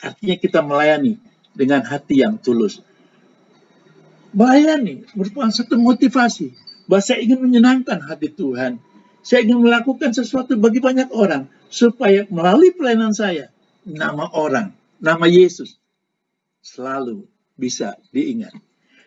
Artinya 0.00 0.40
kita 0.40 0.64
melayani 0.64 1.20
dengan 1.52 1.84
hati 1.84 2.24
yang 2.24 2.40
tulus. 2.40 2.80
Melayani 4.32 5.04
merupakan 5.12 5.52
satu 5.52 5.76
motivasi 5.76 6.56
bahwa 6.88 7.04
saya 7.04 7.20
ingin 7.20 7.44
menyenangkan 7.44 8.00
hati 8.00 8.32
Tuhan. 8.32 8.80
Saya 9.28 9.44
ingin 9.44 9.60
melakukan 9.60 10.16
sesuatu 10.16 10.56
bagi 10.56 10.80
banyak 10.80 11.12
orang 11.12 11.52
supaya 11.68 12.24
melalui 12.32 12.72
pelayanan 12.72 13.12
saya 13.12 13.52
nama 13.84 14.24
orang, 14.32 14.72
nama 15.04 15.28
Yesus 15.28 15.76
selalu 16.64 17.28
bisa 17.52 18.00
diingat. 18.08 18.56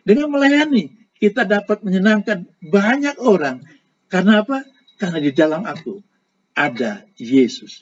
Dengan 0.05 0.29
melayani 0.29 0.93
kita 1.17 1.41
dapat 1.49 1.81
menyenangkan 1.81 2.45
banyak 2.61 3.17
orang. 3.17 3.65
Karena 4.13 4.45
apa? 4.45 4.61
Karena 5.01 5.17
di 5.17 5.33
dalam 5.33 5.65
aku 5.65 6.05
ada 6.53 7.01
Yesus. 7.17 7.81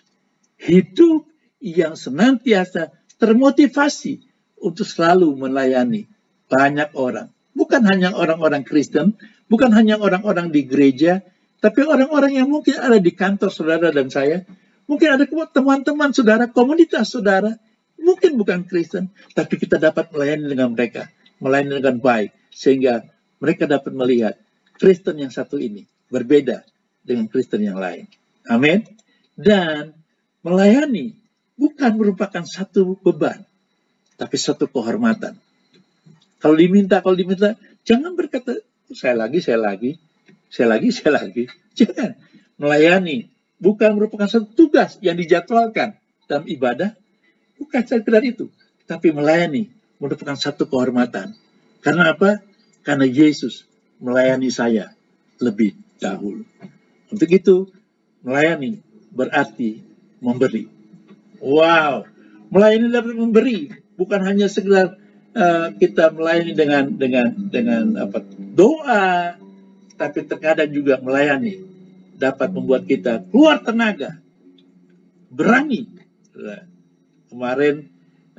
Hidup 0.56 1.28
yang 1.60 1.99
senantiasa 1.99 2.95
termotivasi 3.19 4.23
untuk 4.63 4.88
selalu 4.88 5.28
melayani 5.36 6.08
banyak 6.47 6.95
orang. 6.95 7.36
Bukan 7.52 7.84
hanya 7.84 8.15
orang-orang 8.15 8.63
Kristen, 8.63 9.19
bukan 9.52 9.75
hanya 9.75 9.99
orang-orang 9.99 10.56
di 10.56 10.63
gereja, 10.63 11.19
tapi 11.60 11.84
orang-orang 11.84 12.39
yang 12.39 12.48
mungkin 12.48 12.80
ada 12.80 12.95
di 13.00 13.12
kantor 13.12 13.52
saudara 13.52 13.91
dan 13.91 14.08
saya, 14.08 14.48
mungkin 14.88 15.19
ada 15.19 15.28
teman-teman 15.28 16.15
saudara, 16.15 16.48
komunitas 16.48 17.12
saudara, 17.12 17.60
mungkin 18.00 18.39
bukan 18.39 18.63
Kristen, 18.63 19.12
tapi 19.36 19.60
kita 19.60 19.76
dapat 19.76 20.10
melayani 20.15 20.56
dengan 20.56 20.72
mereka, 20.72 21.12
melayani 21.43 21.84
dengan 21.84 22.00
baik, 22.00 22.32
sehingga 22.50 23.04
mereka 23.43 23.67
dapat 23.67 23.91
melihat 23.91 24.36
Kristen 24.80 25.19
yang 25.19 25.32
satu 25.32 25.60
ini 25.60 25.84
berbeda 26.08 26.63
dengan 27.04 27.28
Kristen 27.28 27.63
yang 27.63 27.78
lain. 27.78 28.08
Amin. 28.48 28.88
Dan 29.36 29.93
melayani 30.41 31.19
bukan 31.60 31.91
merupakan 32.00 32.43
satu 32.48 32.95
beban, 33.04 33.43
tapi 34.15 34.36
satu 34.39 34.72
kehormatan. 34.72 35.36
Kalau 36.39 36.56
diminta, 36.56 37.04
kalau 37.04 37.19
diminta, 37.19 37.60
jangan 37.84 38.15
berkata, 38.15 38.63
saya 38.95 39.15
lagi, 39.19 39.43
saya 39.43 39.60
lagi. 39.60 40.00
Saya 40.49 40.75
lagi, 40.75 40.89
saya 40.89 41.21
lagi. 41.21 41.45
Jangan. 41.77 42.17
Melayani 42.59 43.29
bukan 43.62 43.95
merupakan 43.95 44.27
satu 44.27 44.51
tugas 44.51 44.99
yang 44.99 45.15
dijadwalkan 45.15 45.95
dalam 46.25 46.45
ibadah. 46.49 46.97
Bukan 47.55 47.81
sekedar 47.85 48.25
itu. 48.25 48.51
Tapi 48.89 49.13
melayani 49.13 49.69
merupakan 50.01 50.35
satu 50.35 50.65
kehormatan. 50.67 51.38
Karena 51.79 52.12
apa? 52.12 52.41
Karena 52.83 53.05
Yesus 53.05 53.69
melayani 53.99 54.49
saya 54.49 54.91
lebih 55.39 55.75
dahulu. 55.99 56.43
Untuk 57.12 57.29
itu, 57.29 57.67
melayani 58.23 58.79
berarti 59.12 59.83
memberi. 60.19 60.67
Wow, 61.39 62.03
melayani 62.51 62.91
dapat 62.91 63.15
memberi, 63.15 63.59
bukan 63.95 64.19
hanya 64.27 64.51
sekedar 64.51 64.99
uh, 65.35 65.71
kita 65.75 66.12
melayani 66.12 66.51
dengan 66.55 66.83
dengan 66.95 67.27
dengan 67.47 67.83
apa 67.95 68.19
doa, 68.55 69.39
tapi 69.99 70.23
terkadang 70.23 70.71
juga 70.71 70.95
melayani 71.03 71.59
dapat 72.15 72.51
membuat 72.55 72.88
kita 72.88 73.23
keluar 73.27 73.59
tenaga, 73.59 74.15
berani. 75.27 75.88
Kemarin 77.27 77.88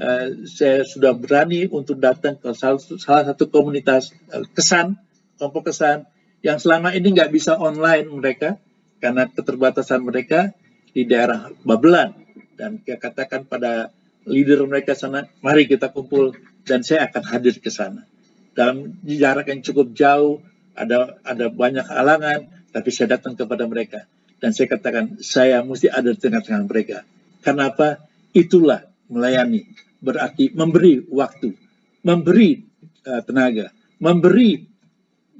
uh, 0.00 0.26
saya 0.48 0.82
sudah 0.88 1.12
berani 1.12 1.68
untuk 1.68 2.00
datang 2.00 2.40
ke 2.40 2.56
salah, 2.56 2.80
satu 2.80 3.44
komunitas 3.52 4.16
uh, 4.32 4.44
kesan, 4.56 4.96
kelompok 5.36 5.72
kesan 5.72 6.08
yang 6.40 6.56
selama 6.56 6.96
ini 6.96 7.12
nggak 7.12 7.32
bisa 7.32 7.60
online 7.60 8.08
mereka 8.08 8.56
karena 9.00 9.28
keterbatasan 9.28 10.00
mereka 10.00 10.52
di 10.90 11.04
daerah 11.04 11.52
Babelan 11.62 12.16
dan 12.56 12.80
saya 12.84 12.98
katakan 13.00 13.48
pada 13.48 13.92
leader 14.28 14.64
mereka 14.68 14.92
sana, 14.92 15.24
mari 15.40 15.64
kita 15.64 15.88
kumpul 15.88 16.36
dan 16.68 16.84
saya 16.84 17.08
akan 17.08 17.24
hadir 17.24 17.56
ke 17.56 17.72
sana. 17.72 18.04
Dalam 18.52 19.00
jarak 19.06 19.48
yang 19.48 19.64
cukup 19.64 19.96
jauh, 19.96 20.44
ada 20.80 21.20
ada 21.20 21.46
banyak 21.52 21.84
halangan, 21.84 22.48
tapi 22.72 22.88
saya 22.88 23.20
datang 23.20 23.36
kepada 23.36 23.68
mereka 23.68 24.08
dan 24.40 24.56
saya 24.56 24.72
katakan 24.72 25.20
saya 25.20 25.60
mesti 25.60 25.92
ada 25.92 26.16
di 26.16 26.18
tengah-tengah 26.18 26.64
mereka. 26.64 27.04
Karena 27.44 27.68
apa? 27.68 28.00
Itulah 28.32 28.88
melayani, 29.12 29.68
berarti 30.00 30.50
memberi 30.56 31.04
waktu, 31.12 31.52
memberi 32.00 32.64
uh, 33.04 33.20
tenaga, 33.20 33.68
memberi 34.00 34.64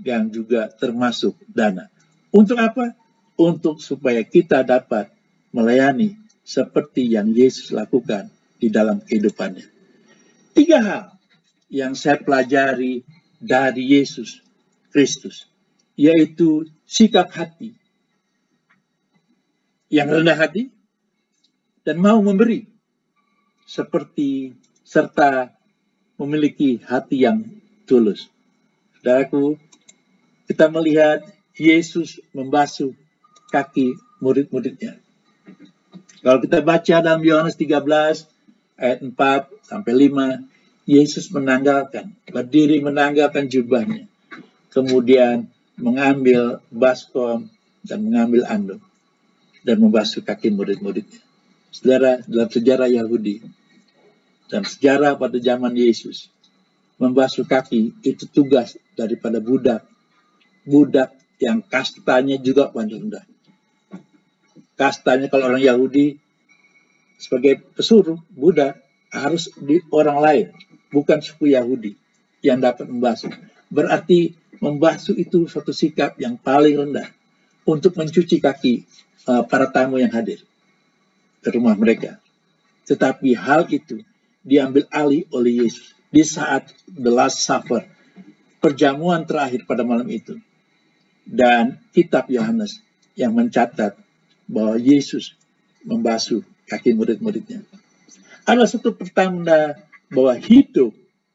yang 0.05 0.29
juga 0.29 0.69
termasuk 0.69 1.37
dana. 1.49 1.89
Untuk 2.31 2.61
apa? 2.61 2.93
Untuk 3.41 3.81
supaya 3.81 4.21
kita 4.21 4.61
dapat 4.61 5.09
melayani 5.51 6.21
seperti 6.45 7.17
yang 7.17 7.33
Yesus 7.33 7.73
lakukan 7.73 8.29
di 8.61 8.69
dalam 8.69 9.01
kehidupannya. 9.01 9.65
Tiga 10.53 10.79
hal 10.85 11.05
yang 11.73 11.97
saya 11.97 12.21
pelajari 12.21 13.01
dari 13.41 13.97
Yesus 13.97 14.45
Kristus, 14.91 15.47
yaitu 15.95 16.67
sikap 16.87 17.31
hati 17.31 17.75
yang 19.91 20.11
rendah 20.11 20.39
hati 20.39 20.71
dan 21.83 21.99
mau 21.99 22.19
memberi 22.23 22.67
seperti 23.67 24.55
serta 24.87 25.55
memiliki 26.19 26.83
hati 26.83 27.23
yang 27.23 27.47
tulus. 27.87 28.27
Saudaraku, 28.99 29.57
kita 30.51 30.67
melihat 30.67 31.23
Yesus 31.55 32.19
membasuh 32.35 32.93
kaki 33.55 33.95
murid-muridnya. 34.19 34.99
Kalau 36.21 36.43
kita 36.43 36.61
baca 36.61 36.97
dalam 37.01 37.23
Yohanes 37.23 37.57
13 37.57 38.27
ayat 38.77 38.99
4 39.01 39.15
sampai 39.65 39.93
5, 40.11 40.91
Yesus 40.91 41.31
menanggalkan, 41.31 42.13
berdiri 42.29 42.83
menanggalkan 42.83 43.47
jubahnya. 43.47 44.10
Kemudian 44.71 45.51
mengambil 45.75 46.63
baskom 46.71 47.51
dan 47.83 48.07
mengambil 48.07 48.47
anduk 48.47 48.83
dan 49.67 49.77
membasuh 49.81 50.25
kaki 50.25 50.53
murid-muridnya. 50.55 51.21
Saudara, 51.71 52.19
dalam 52.27 52.51
sejarah 52.51 52.89
Yahudi 52.91 53.43
dan 54.51 54.67
sejarah 54.67 55.15
pada 55.15 55.39
zaman 55.39 55.75
Yesus, 55.75 56.31
membasuh 56.99 57.47
kaki 57.47 57.95
itu 58.03 58.25
tugas 58.31 58.77
daripada 58.99 59.39
budak. 59.39 59.87
Budak 60.67 61.17
yang 61.41 61.65
kastanya 61.65 62.37
juga 62.37 62.69
paling 62.69 63.09
rendah. 63.09 63.25
Kastanya 64.77 65.29
kalau 65.33 65.49
orang 65.53 65.65
Yahudi 65.65 66.21
sebagai 67.21 67.61
pesuruh, 67.77 68.17
budak 68.33 68.81
harus 69.13 69.53
di 69.61 69.81
orang 69.93 70.19
lain, 70.21 70.47
bukan 70.89 71.21
suku 71.21 71.53
Yahudi 71.53 71.97
yang 72.41 72.61
dapat 72.61 72.89
membasuh. 72.89 73.33
Berarti 73.69 74.40
membasuh 74.61 75.17
itu 75.17 75.49
suatu 75.49 75.73
sikap 75.73 76.21
yang 76.21 76.37
paling 76.37 76.77
rendah 76.77 77.09
untuk 77.65 77.97
mencuci 77.97 78.39
kaki 78.39 78.85
uh, 79.25 79.43
para 79.49 79.73
tamu 79.73 79.97
yang 79.97 80.13
hadir 80.13 80.45
ke 81.41 81.49
rumah 81.57 81.73
mereka. 81.75 82.21
Tetapi 82.85 83.33
hal 83.35 83.67
itu 83.73 84.05
diambil 84.45 84.85
alih 84.93 85.25
oleh 85.33 85.65
Yesus 85.65 85.97
di 86.13 86.21
saat 86.27 86.69
the 86.85 87.09
last 87.09 87.41
supper, 87.41 87.89
perjamuan 88.61 89.25
terakhir 89.25 89.65
pada 89.65 89.81
malam 89.81 90.07
itu. 90.13 90.37
Dan 91.25 91.81
kitab 91.95 92.29
Yohanes 92.29 92.83
yang 93.17 93.33
mencatat 93.33 93.97
bahwa 94.51 94.77
Yesus 94.77 95.39
membasuh 95.87 96.43
kaki 96.69 96.93
murid-muridnya. 96.93 97.63
Ada 98.45 98.77
satu 98.77 98.93
pertanda 98.93 99.79
bahwa 100.11 100.35
hidup 100.37 100.91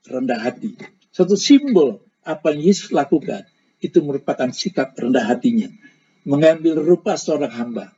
rendah 0.06 0.38
hati. 0.38 0.76
Satu 1.16 1.40
simbol 1.40 2.05
apa 2.26 2.58
yang 2.58 2.74
Yesus 2.74 2.90
lakukan 2.90 3.46
itu 3.80 4.02
merupakan 4.02 4.50
sikap 4.50 4.98
rendah 4.98 5.24
hatinya, 5.30 5.70
mengambil 6.26 6.82
rupa 6.82 7.14
seorang 7.16 7.54
hamba 7.54 7.94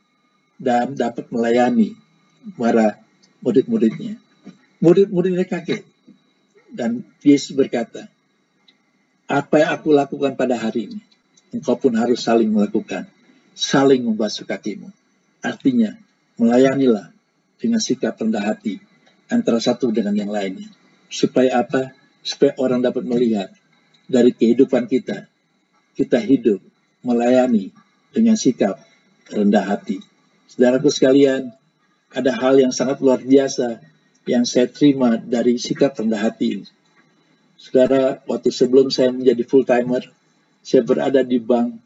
dan 0.59 0.93
dapat 0.99 1.31
melayani 1.31 1.95
para 2.59 2.99
murid-muridnya. 3.39 4.19
Murid-muridnya 4.83 5.47
kaget 5.47 5.87
dan 6.69 7.07
Yesus 7.23 7.55
berkata, 7.55 8.11
apa 9.27 9.55
yang 9.63 9.71
aku 9.79 9.95
lakukan 9.95 10.35
pada 10.35 10.59
hari 10.59 10.91
ini, 10.91 10.99
engkau 11.55 11.79
pun 11.79 11.95
harus 11.95 12.19
saling 12.19 12.51
melakukan, 12.51 13.07
saling 13.55 14.03
membasuh 14.03 14.43
kakimu. 14.43 14.91
Artinya, 15.39 15.95
melayanilah 16.35 17.15
dengan 17.57 17.79
sikap 17.81 18.19
rendah 18.19 18.43
hati 18.43 18.79
antara 19.27 19.59
satu 19.59 19.91
dengan 19.91 20.15
yang 20.15 20.31
lainnya. 20.31 20.67
Supaya 21.07 21.63
apa? 21.63 21.95
Supaya 22.23 22.55
orang 22.59 22.83
dapat 22.83 23.07
melihat 23.07 23.51
dari 24.07 24.31
kehidupan 24.33 24.87
kita. 24.87 25.27
Kita 25.93 26.17
hidup 26.17 26.63
melayani 27.03 27.69
dengan 28.11 28.39
sikap 28.39 28.79
rendah 29.29 29.67
hati. 29.67 30.01
Saudaraku 30.47 30.89
sekalian, 30.89 31.51
ada 32.11 32.31
hal 32.33 32.57
yang 32.57 32.71
sangat 32.71 33.03
luar 33.03 33.19
biasa 33.19 33.83
yang 34.27 34.47
saya 34.47 34.67
terima 34.71 35.19
dari 35.19 35.59
sikap 35.59 35.95
rendah 35.99 36.19
hati 36.19 36.59
ini. 36.59 36.67
Saudara, 37.57 38.21
waktu 38.29 38.53
sebelum 38.53 38.93
saya 38.93 39.11
menjadi 39.11 39.43
full 39.43 39.65
timer, 39.65 40.05
saya 40.61 40.83
berada 40.85 41.25
di 41.25 41.41
bank 41.41 41.79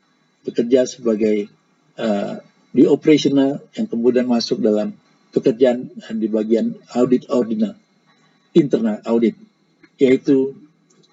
bekerja 0.43 0.89
sebagai 0.89 1.47
uh, 1.95 2.41
di 2.71 2.83
operational 2.87 3.61
yang 3.77 3.87
kemudian 3.87 4.27
masuk 4.27 4.59
dalam 4.59 4.95
pekerjaan 5.31 5.87
di 6.17 6.27
bagian 6.27 6.75
audit 6.91 7.27
ordinal, 7.31 7.75
internal 8.51 8.99
audit, 9.07 9.35
yaitu 9.95 10.55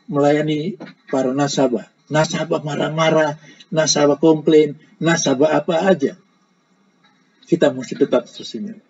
melayani 0.08 0.80
para 1.12 1.30
nasabah. 1.30 1.86
Nasabah 2.08 2.64
marah-marah, 2.64 3.36
nasabah 3.68 4.16
komplain, 4.16 4.80
nasabah 4.96 5.60
apa 5.60 5.84
aja. 5.84 6.16
Kita 7.44 7.68
mesti 7.68 7.94
tetap 7.96 8.24
tersenyum. 8.28 8.80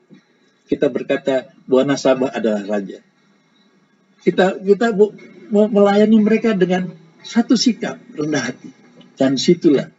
Kita 0.70 0.86
berkata 0.86 1.50
bahwa 1.66 1.94
nasabah 1.94 2.30
adalah 2.30 2.62
raja. 2.66 3.02
Kita 4.22 4.58
kita 4.62 4.94
melayani 5.50 6.18
mereka 6.22 6.54
dengan 6.54 6.94
satu 7.22 7.58
sikap 7.58 7.98
rendah 8.14 8.54
hati. 8.54 8.70
Dan 9.18 9.34
situlah 9.34 9.90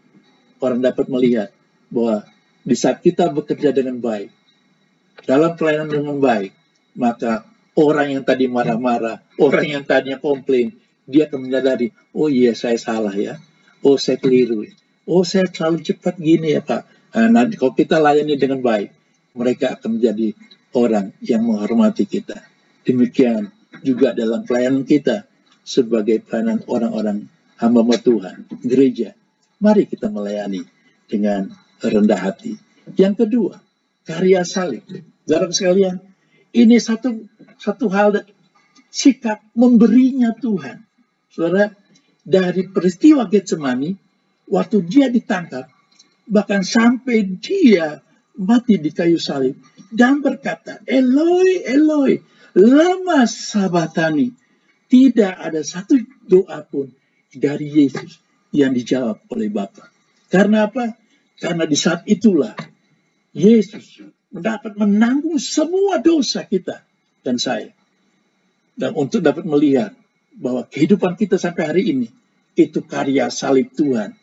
orang 0.63 0.79
dapat 0.79 1.11
melihat 1.11 1.51
bahwa 1.91 2.23
di 2.63 2.75
saat 2.75 3.03
kita 3.03 3.27
bekerja 3.31 3.75
dengan 3.75 3.99
baik, 3.99 4.31
dalam 5.27 5.55
pelayanan 5.59 5.91
dengan 5.91 6.15
baik, 6.19 6.55
maka 6.95 7.43
orang 7.75 8.19
yang 8.19 8.23
tadi 8.23 8.47
marah-marah, 8.47 9.23
orang 9.39 9.65
yang 9.79 9.83
tadinya 9.83 10.19
komplain, 10.19 10.75
dia 11.09 11.25
akan 11.25 11.49
menyadari, 11.49 11.89
oh 12.13 12.29
iya 12.29 12.53
saya 12.53 12.77
salah 12.77 13.13
ya, 13.17 13.41
oh 13.81 13.97
saya 13.97 14.21
keliru, 14.21 14.69
oh 15.09 15.25
saya 15.25 15.49
terlalu 15.49 15.81
cepat 15.81 16.21
gini 16.21 16.53
ya 16.53 16.61
Pak. 16.61 16.85
Nah, 17.17 17.29
nanti 17.41 17.57
kalau 17.57 17.73
kita 17.73 17.97
layani 17.97 18.37
dengan 18.37 18.61
baik, 18.61 18.93
mereka 19.33 19.73
akan 19.73 19.97
menjadi 19.97 20.37
orang 20.77 21.09
yang 21.25 21.41
menghormati 21.41 22.05
kita. 22.05 22.45
Demikian 22.85 23.49
juga 23.81 24.13
dalam 24.13 24.45
pelayanan 24.45 24.85
kita 24.85 25.25
sebagai 25.65 26.21
pelayanan 26.21 26.61
orang-orang 26.69 27.25
hamba 27.57 27.81
Tuhan, 27.97 28.45
gereja. 28.61 29.17
Mari 29.59 29.89
kita 29.89 30.07
melayani 30.07 30.63
dengan 31.09 31.49
rendah 31.81 32.21
hati. 32.21 32.55
Yang 32.95 33.25
kedua, 33.25 33.59
karya 34.05 34.45
salib. 34.45 34.85
Dalam 35.25 35.49
sekalian, 35.51 35.99
ini 36.55 36.77
satu 36.81 37.25
satu 37.59 37.85
hal 37.91 38.25
sikap 38.89 39.43
memberinya 39.53 40.33
Tuhan. 40.33 40.88
Saudara, 41.29 41.69
dari 42.25 42.67
peristiwa 42.69 43.25
Getsemani, 43.29 43.93
waktu 44.49 44.77
dia 44.85 45.07
ditangkap, 45.13 45.69
bahkan 46.29 46.61
sampai 46.65 47.25
dia 47.37 48.01
mati 48.39 48.77
di 48.77 48.89
kayu 48.93 49.17
salib 49.17 49.57
dan 49.93 50.21
berkata, 50.21 50.81
Eloi, 50.85 51.65
Eloi, 51.65 52.17
lama 52.57 53.25
sabatani. 53.25 54.33
Tidak 54.89 55.37
ada 55.37 55.61
satu 55.61 56.01
doa 56.25 56.65
pun 56.65 56.89
dari 57.29 57.69
Yesus 57.69 58.17
yang 58.49 58.73
dijawab 58.73 59.21
oleh 59.29 59.53
Bapa. 59.53 59.85
Karena 60.33 60.65
apa? 60.65 60.97
Karena 61.37 61.69
di 61.69 61.77
saat 61.77 62.09
itulah 62.09 62.57
Yesus 63.37 64.01
mendapat 64.33 64.73
menanggung 64.81 65.37
semua 65.37 66.01
dosa 66.01 66.41
kita 66.41 66.81
dan 67.21 67.37
saya. 67.37 67.69
Dan 68.73 68.97
untuk 68.97 69.21
dapat 69.21 69.45
melihat 69.45 69.93
bahwa 70.39 70.63
kehidupan 70.63 71.19
kita 71.19 71.35
sampai 71.35 71.63
hari 71.67 71.83
ini 71.91 72.07
itu 72.55 72.79
karya 72.79 73.27
salib 73.27 73.75
Tuhan. 73.75 74.15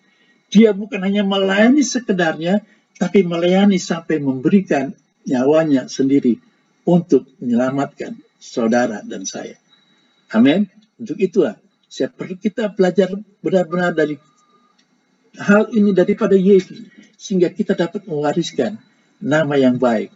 Dia 0.49 0.73
bukan 0.73 1.05
hanya 1.05 1.23
melayani 1.23 1.85
sekedarnya, 1.85 2.65
tapi 2.97 3.23
melayani 3.23 3.77
sampai 3.77 4.17
memberikan 4.19 4.97
nyawanya 5.29 5.91
sendiri 5.93 6.41
untuk 6.89 7.29
menyelamatkan 7.43 8.17
saudara 8.41 9.05
dan 9.05 9.29
saya. 9.29 9.61
Amin. 10.33 10.71
Untuk 10.97 11.21
itulah 11.21 11.61
saya 11.91 12.09
perlu 12.09 12.41
kita 12.41 12.73
belajar 12.73 13.13
benar-benar 13.45 13.93
dari 13.93 14.17
hal 15.37 15.69
ini 15.77 15.93
daripada 15.93 16.35
Yesus 16.35 16.89
sehingga 17.21 17.53
kita 17.53 17.77
dapat 17.77 18.09
mewariskan 18.09 18.81
nama 19.21 19.61
yang 19.61 19.77
baik 19.77 20.13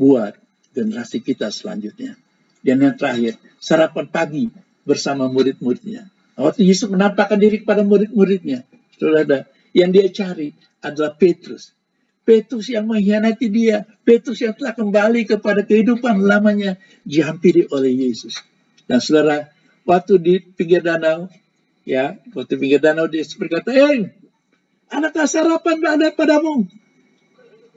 buat 0.00 0.36
generasi 0.72 1.20
kita 1.20 1.52
selanjutnya. 1.52 2.16
Dan 2.62 2.80
yang 2.80 2.94
terakhir, 2.94 3.36
sarapan 3.58 4.06
pagi 4.08 4.44
bersama 4.82 5.30
murid-muridnya. 5.30 6.10
Waktu 6.34 6.64
Yesus 6.64 6.88
menampakkan 6.88 7.38
diri 7.38 7.62
kepada 7.62 7.84
murid-muridnya, 7.84 8.64
saudara, 8.96 9.46
yang 9.76 9.92
dia 9.92 10.08
cari 10.08 10.56
adalah 10.80 11.14
Petrus. 11.14 11.76
Petrus 12.22 12.70
yang 12.70 12.86
mengkhianati 12.86 13.50
dia, 13.50 13.82
Petrus 14.06 14.38
yang 14.40 14.54
telah 14.54 14.72
kembali 14.72 15.26
kepada 15.26 15.66
kehidupan 15.66 16.22
lamanya, 16.22 16.78
dihampiri 17.02 17.66
oleh 17.70 17.90
Yesus. 17.90 18.38
Dan 18.86 19.02
saudara, 19.02 19.50
waktu 19.82 20.12
di 20.22 20.34
pinggir 20.38 20.86
danau, 20.86 21.26
ya, 21.82 22.14
waktu 22.30 22.54
pinggir 22.58 22.78
danau 22.78 23.10
dia 23.10 23.26
berkata, 23.34 23.74
eh, 23.74 24.14
anak 24.92 25.18
sarapan 25.26 25.82
ada 25.82 26.08
padamu. 26.14 26.68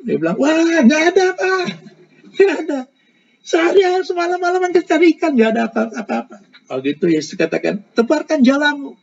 Dia 0.05 0.15
bilang, 0.21 0.37
wah, 0.37 0.85
nggak 0.85 1.03
ada 1.15 1.23
apa, 1.33 1.51
nggak 2.37 2.57
ada. 2.69 2.79
Seharian 3.41 4.05
semalam-malaman 4.05 4.73
kita 4.73 4.97
cari 4.97 5.17
ikan, 5.17 5.33
nggak 5.33 5.49
ada 5.57 5.61
apa-apa. 5.73 6.54
Kalau 6.65 6.81
gitu 6.81 7.05
Yesus 7.05 7.37
katakan, 7.37 7.85
tebarkan 7.93 8.41
jalamu. 8.41 8.97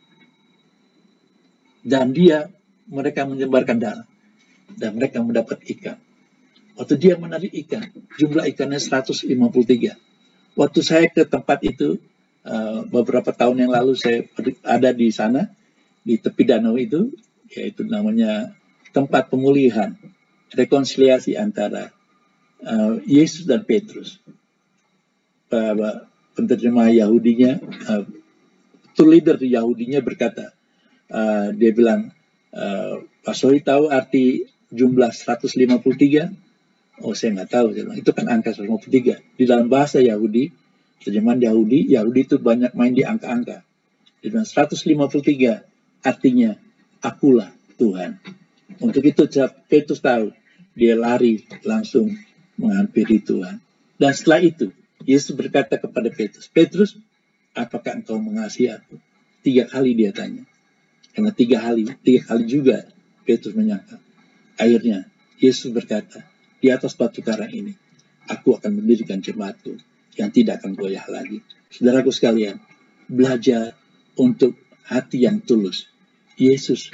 Dan 1.83 2.11
dia, 2.11 2.51
mereka 2.87 3.23
menyebarkan 3.23 3.79
dalam. 3.79 4.07
Dan 4.75 4.99
mereka 4.99 5.23
mendapat 5.23 5.63
ikan. 5.67 5.99
Waktu 6.73 6.95
dia 6.97 7.15
menarik 7.15 7.53
ikan, 7.53 7.85
jumlah 8.17 8.49
ikannya 8.49 8.81
153. 8.81 9.95
Waktu 10.57 10.79
saya 10.81 11.05
ke 11.07 11.23
tempat 11.23 11.61
itu, 11.61 12.01
uh, 12.43 12.81
beberapa 12.89 13.29
tahun 13.29 13.67
yang 13.67 13.71
lalu 13.71 13.93
saya 13.93 14.25
ada 14.65 14.89
di 14.89 15.13
sana, 15.13 15.53
di 16.01 16.17
tepi 16.17 16.43
danau 16.43 16.75
itu, 16.75 17.13
yaitu 17.53 17.85
namanya 17.85 18.57
tempat 18.89 19.29
pemulihan, 19.29 19.93
rekonsiliasi 20.51 21.37
antara 21.37 21.93
uh, 22.65 22.97
Yesus 23.05 23.45
dan 23.45 23.61
Petrus. 23.63 24.17
Penerjemah 26.33 26.89
Yahudinya, 26.93 27.61
uh, 27.89 28.03
tour 28.93 29.09
leader 29.09 29.37
Yahudinya 29.37 30.01
berkata, 30.01 30.53
uh, 31.09 31.53
dia 31.53 31.71
bilang, 31.73 32.13
uh, 32.53 33.05
Pak 33.23 33.35
Sohi 33.37 33.61
tahu 33.61 33.89
arti 33.89 34.49
jumlah 34.73 35.13
153? 35.13 37.01
Oh 37.01 37.13
saya 37.17 37.41
nggak 37.41 37.49
tahu, 37.49 37.67
saya 37.73 37.83
bilang, 37.89 37.99
itu 38.01 38.11
kan 38.13 38.25
angka 38.29 38.53
153. 38.53 39.39
Di 39.39 39.43
dalam 39.45 39.69
bahasa 39.69 40.01
Yahudi, 40.01 40.49
terjemahan 41.01 41.41
Yahudi, 41.41 41.93
Yahudi 41.93 42.19
itu 42.25 42.35
banyak 42.41 42.73
main 42.77 42.93
di 42.93 43.05
angka-angka. 43.05 43.65
Di 44.23 44.31
dalam 44.31 44.45
153 44.45 46.05
artinya 46.05 46.55
akulah 47.03 47.51
Tuhan. 47.75 48.17
Untuk 48.79 49.03
itu 49.05 49.27
Petrus 49.69 49.99
tahu, 49.99 50.31
dia 50.73 50.97
lari 50.97 51.43
langsung 51.67 52.09
menghampiri 52.57 53.21
Tuhan. 53.21 53.61
Dan 53.99 54.11
setelah 54.15 54.41
itu, 54.41 54.73
Yesus 55.03 55.35
berkata 55.35 55.75
kepada 55.79 56.09
Petrus, 56.09 56.47
Petrus, 56.47 56.91
apakah 57.53 57.99
engkau 57.99 58.17
mengasihi 58.19 58.73
aku? 58.73 58.97
Tiga 59.43 59.67
kali 59.67 59.93
dia 59.93 60.15
tanya. 60.15 60.47
Karena 61.13 61.31
tiga 61.35 61.61
kali, 61.61 61.85
tiga 62.01 62.21
kali 62.25 62.43
juga 62.47 62.87
Petrus 63.27 63.53
menyangka. 63.53 63.99
Akhirnya, 64.57 65.05
Yesus 65.37 65.69
berkata, 65.69 66.23
di 66.63 66.71
atas 66.71 66.95
batu 66.95 67.19
karang 67.19 67.51
ini, 67.51 67.73
aku 68.31 68.55
akan 68.55 68.79
mendirikan 68.79 69.19
jemaatku 69.19 69.75
yang 70.15 70.31
tidak 70.31 70.63
akan 70.63 70.77
goyah 70.77 71.03
lagi. 71.11 71.43
Saudaraku 71.73 72.13
sekalian, 72.13 72.61
belajar 73.09 73.75
untuk 74.15 74.55
hati 74.85 75.25
yang 75.25 75.41
tulus. 75.41 75.89
Yesus, 76.37 76.93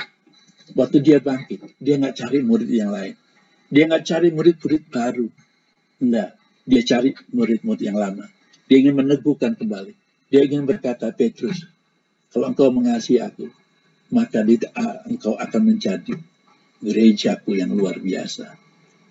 waktu 0.73 1.03
dia 1.03 1.19
bangkit, 1.21 1.77
dia 1.79 1.99
nggak 1.99 2.15
cari 2.15 2.39
murid 2.41 2.69
yang 2.71 2.91
lain. 2.91 3.15
Dia 3.69 3.85
nggak 3.85 4.03
cari 4.07 4.27
murid-murid 4.33 4.83
baru. 4.89 5.27
Enggak, 5.99 6.38
dia 6.69 6.85
cari 6.85 7.17
murid-murid 7.33 7.81
yang 7.81 7.97
lama. 7.97 8.29
Dia 8.69 8.77
ingin 8.85 9.01
meneguhkan 9.01 9.57
kembali. 9.57 9.97
Dia 10.29 10.45
ingin 10.45 10.69
berkata, 10.69 11.09
Petrus, 11.09 11.65
kalau 12.29 12.53
engkau 12.53 12.69
mengasihi 12.69 13.17
aku, 13.25 13.49
maka 14.13 14.45
engkau 15.09 15.33
akan 15.33 15.61
menjadi 15.65 16.13
gerejaku 16.77 17.57
yang 17.57 17.73
luar 17.73 17.97
biasa. 17.97 18.53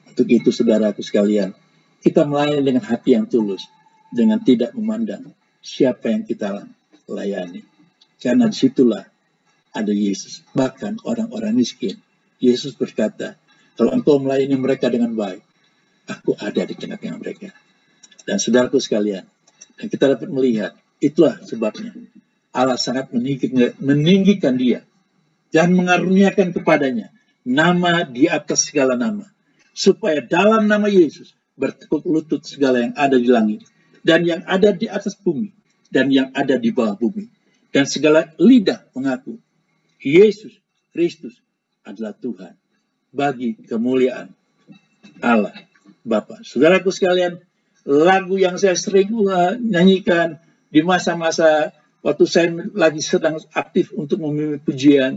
Untuk 0.07 0.31
itu, 0.31 0.55
saudaraku 0.55 1.03
sekalian, 1.03 1.51
kita 1.99 2.23
melayani 2.23 2.63
dengan 2.63 2.85
hati 2.87 3.19
yang 3.19 3.27
tulus, 3.27 3.67
dengan 4.15 4.39
tidak 4.39 4.71
memandang 4.79 5.35
siapa 5.59 6.15
yang 6.15 6.23
kita 6.23 6.63
layani. 7.11 7.67
Karena 8.23 8.47
di 8.47 8.55
situlah 8.55 9.03
ada 9.75 9.91
Yesus. 9.91 10.47
Bahkan 10.55 11.03
orang-orang 11.03 11.59
miskin. 11.59 11.99
Yesus 12.39 12.79
berkata, 12.79 13.35
kalau 13.75 13.91
engkau 13.91 14.23
melayani 14.23 14.55
mereka 14.55 14.87
dengan 14.87 15.11
baik, 15.19 15.43
aku 16.09 16.35
ada 16.41 16.65
di 16.65 16.75
tengah-tengah 16.75 17.19
mereka. 17.21 17.53
Dan 18.25 18.41
saudaraku 18.41 18.81
sekalian, 18.81 19.25
dan 19.77 19.87
kita 19.87 20.17
dapat 20.17 20.29
melihat, 20.29 20.73
itulah 20.99 21.39
sebabnya 21.45 21.95
Allah 22.51 22.81
sangat 22.81 23.13
meninggikan 23.79 24.57
dia 24.59 24.83
dan 25.55 25.73
mengaruniakan 25.77 26.51
kepadanya 26.53 27.13
nama 27.47 28.05
di 28.05 28.27
atas 28.27 28.69
segala 28.69 28.99
nama. 28.99 29.25
Supaya 29.73 30.19
dalam 30.19 30.67
nama 30.67 30.91
Yesus 30.91 31.39
bertekuk 31.55 32.03
lutut 32.03 32.43
segala 32.43 32.83
yang 32.83 32.95
ada 32.99 33.15
di 33.15 33.31
langit 33.31 33.63
dan 34.03 34.27
yang 34.27 34.43
ada 34.43 34.75
di 34.75 34.91
atas 34.91 35.15
bumi 35.15 35.55
dan 35.89 36.11
yang 36.11 36.35
ada 36.35 36.59
di 36.59 36.75
bawah 36.75 36.99
bumi. 36.99 37.31
Dan 37.71 37.87
segala 37.87 38.35
lidah 38.43 38.91
mengaku 38.97 39.39
Yesus 40.03 40.57
Kristus 40.91 41.39
adalah 41.87 42.17
Tuhan 42.17 42.59
bagi 43.15 43.55
kemuliaan 43.55 44.35
Allah 45.23 45.55
Bapa. 46.05 46.41
Saudaraku 46.47 46.91
sekalian, 46.95 47.41
lagu 47.89 48.37
yang 48.37 48.61
saya 48.61 48.77
sering 48.77 49.09
nyanyikan 49.63 50.37
di 50.69 50.85
masa-masa 50.85 51.73
waktu 52.05 52.25
saya 52.29 52.49
lagi 52.77 53.01
sedang 53.03 53.41
aktif 53.57 53.91
untuk 53.97 54.23
memimpin 54.23 54.61
pujian, 54.63 55.13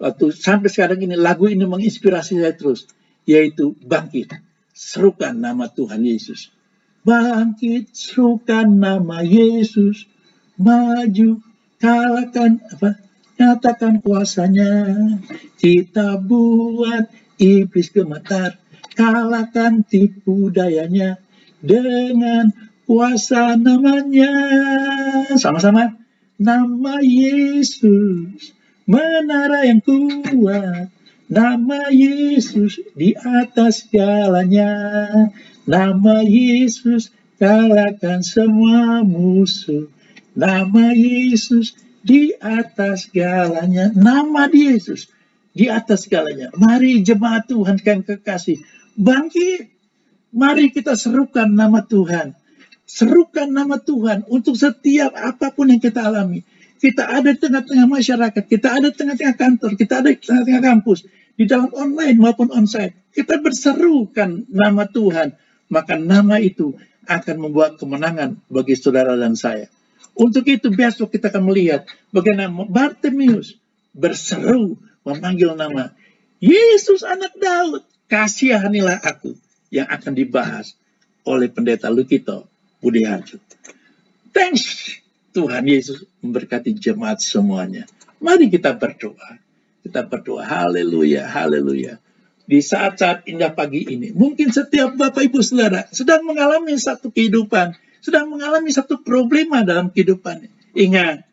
waktu 0.00 0.32
sampai 0.34 0.68
sekarang 0.72 1.00
ini 1.04 1.14
lagu 1.14 1.46
ini 1.46 1.64
menginspirasi 1.64 2.40
saya 2.40 2.54
terus, 2.56 2.88
yaitu 3.28 3.76
bangkit, 3.84 4.34
serukan 4.74 5.36
nama 5.36 5.70
Tuhan 5.70 6.02
Yesus. 6.02 6.50
Bangkit, 7.04 7.92
serukan 7.92 8.64
nama 8.64 9.20
Yesus, 9.20 10.08
maju, 10.56 11.40
kalahkan 11.76 12.64
apa? 12.72 12.96
Nyatakan 13.34 13.98
kuasanya, 14.00 14.94
kita 15.58 16.16
buat 16.22 17.10
iblis 17.36 17.90
gemetar, 17.90 18.56
kalahkan 18.94 19.82
tipu 19.84 20.48
dayanya 20.54 21.18
dengan 21.60 22.54
kuasa 22.86 23.58
namanya. 23.58 24.32
Sama-sama. 25.36 25.98
Nama 26.34 26.98
Yesus, 26.98 28.50
menara 28.90 29.62
yang 29.62 29.78
kuat. 29.82 30.90
Nama 31.30 31.88
Yesus 31.94 32.82
di 32.98 33.14
atas 33.14 33.86
segalanya. 33.86 34.74
Nama 35.64 36.26
Yesus 36.26 37.14
kalahkan 37.38 38.20
semua 38.26 39.06
musuh. 39.06 39.88
Nama 40.34 40.90
Yesus 40.90 41.78
di 42.02 42.34
atas 42.42 43.08
segalanya. 43.08 43.94
Nama 43.94 44.50
Yesus 44.50 45.08
di 45.54 45.70
atas 45.70 46.04
segalanya. 46.04 46.50
Mari 46.58 47.00
jemaat 47.06 47.46
Tuhan 47.46 47.78
yang 47.80 48.02
kekasih, 48.02 48.58
bangkit. 48.98 49.70
Mari 50.34 50.74
kita 50.74 50.98
serukan 50.98 51.46
nama 51.46 51.86
Tuhan. 51.86 52.34
Serukan 52.84 53.48
nama 53.48 53.78
Tuhan 53.78 54.26
untuk 54.26 54.58
setiap 54.58 55.14
apa 55.14 55.54
pun 55.54 55.70
yang 55.70 55.78
kita 55.78 56.02
alami. 56.04 56.42
Kita 56.82 57.06
ada 57.06 57.32
di 57.32 57.38
tengah-tengah 57.40 57.88
masyarakat, 57.88 58.42
kita 58.44 58.68
ada 58.76 58.92
di 58.92 58.96
tengah-tengah 58.98 59.36
kantor, 59.38 59.70
kita 59.78 60.04
ada 60.04 60.10
di 60.12 60.20
tengah-tengah 60.20 60.62
kampus, 60.62 61.08
di 61.38 61.44
dalam 61.48 61.70
online 61.72 62.18
maupun 62.18 62.52
onsite. 62.52 62.92
Kita 63.14 63.40
berserukan 63.40 64.44
nama 64.50 64.84
Tuhan, 64.84 65.32
maka 65.70 65.94
nama 65.96 66.42
itu 66.42 66.74
akan 67.06 67.36
membuat 67.40 67.78
kemenangan 67.80 68.36
bagi 68.50 68.74
saudara 68.74 69.14
dan 69.14 69.38
saya. 69.38 69.70
Untuk 70.14 70.46
itu 70.46 70.70
besok 70.70 71.14
kita 71.14 71.30
akan 71.30 71.50
melihat 71.50 71.86
bagaimana 72.14 72.50
Bartemius 72.70 73.58
berseru 73.90 74.78
memanggil 75.02 75.58
nama 75.58 75.90
Yesus 76.38 77.02
anak 77.02 77.34
Daud, 77.38 77.82
kasihanilah 78.14 79.02
aku 79.02 79.34
yang 79.74 79.90
akan 79.90 80.14
dibahas 80.14 80.78
oleh 81.26 81.50
pendeta 81.50 81.90
Lukito 81.90 82.46
Budi 82.78 83.02
Harjo. 83.02 83.42
Thanks 84.30 84.94
Tuhan 85.34 85.66
Yesus 85.66 86.06
memberkati 86.22 86.78
jemaat 86.78 87.18
semuanya. 87.18 87.90
Mari 88.22 88.46
kita 88.54 88.70
berdoa. 88.78 89.42
Kita 89.82 90.06
berdoa, 90.06 90.46
haleluya, 90.46 91.26
haleluya. 91.26 91.98
di 92.44 92.60
saat-saat 92.60 93.24
indah 93.24 93.56
pagi 93.56 93.88
ini. 93.88 94.12
Mungkin 94.12 94.52
setiap 94.52 94.92
Bapak 95.00 95.32
Ibu 95.32 95.40
Saudara 95.40 95.88
sedang 95.90 96.28
mengalami 96.28 96.76
satu 96.76 97.08
kehidupan, 97.08 97.72
sedang 98.04 98.28
mengalami 98.28 98.68
satu 98.68 99.00
problema 99.00 99.64
dalam 99.64 99.88
kehidupan. 99.88 100.44
Ingat, 100.76 101.24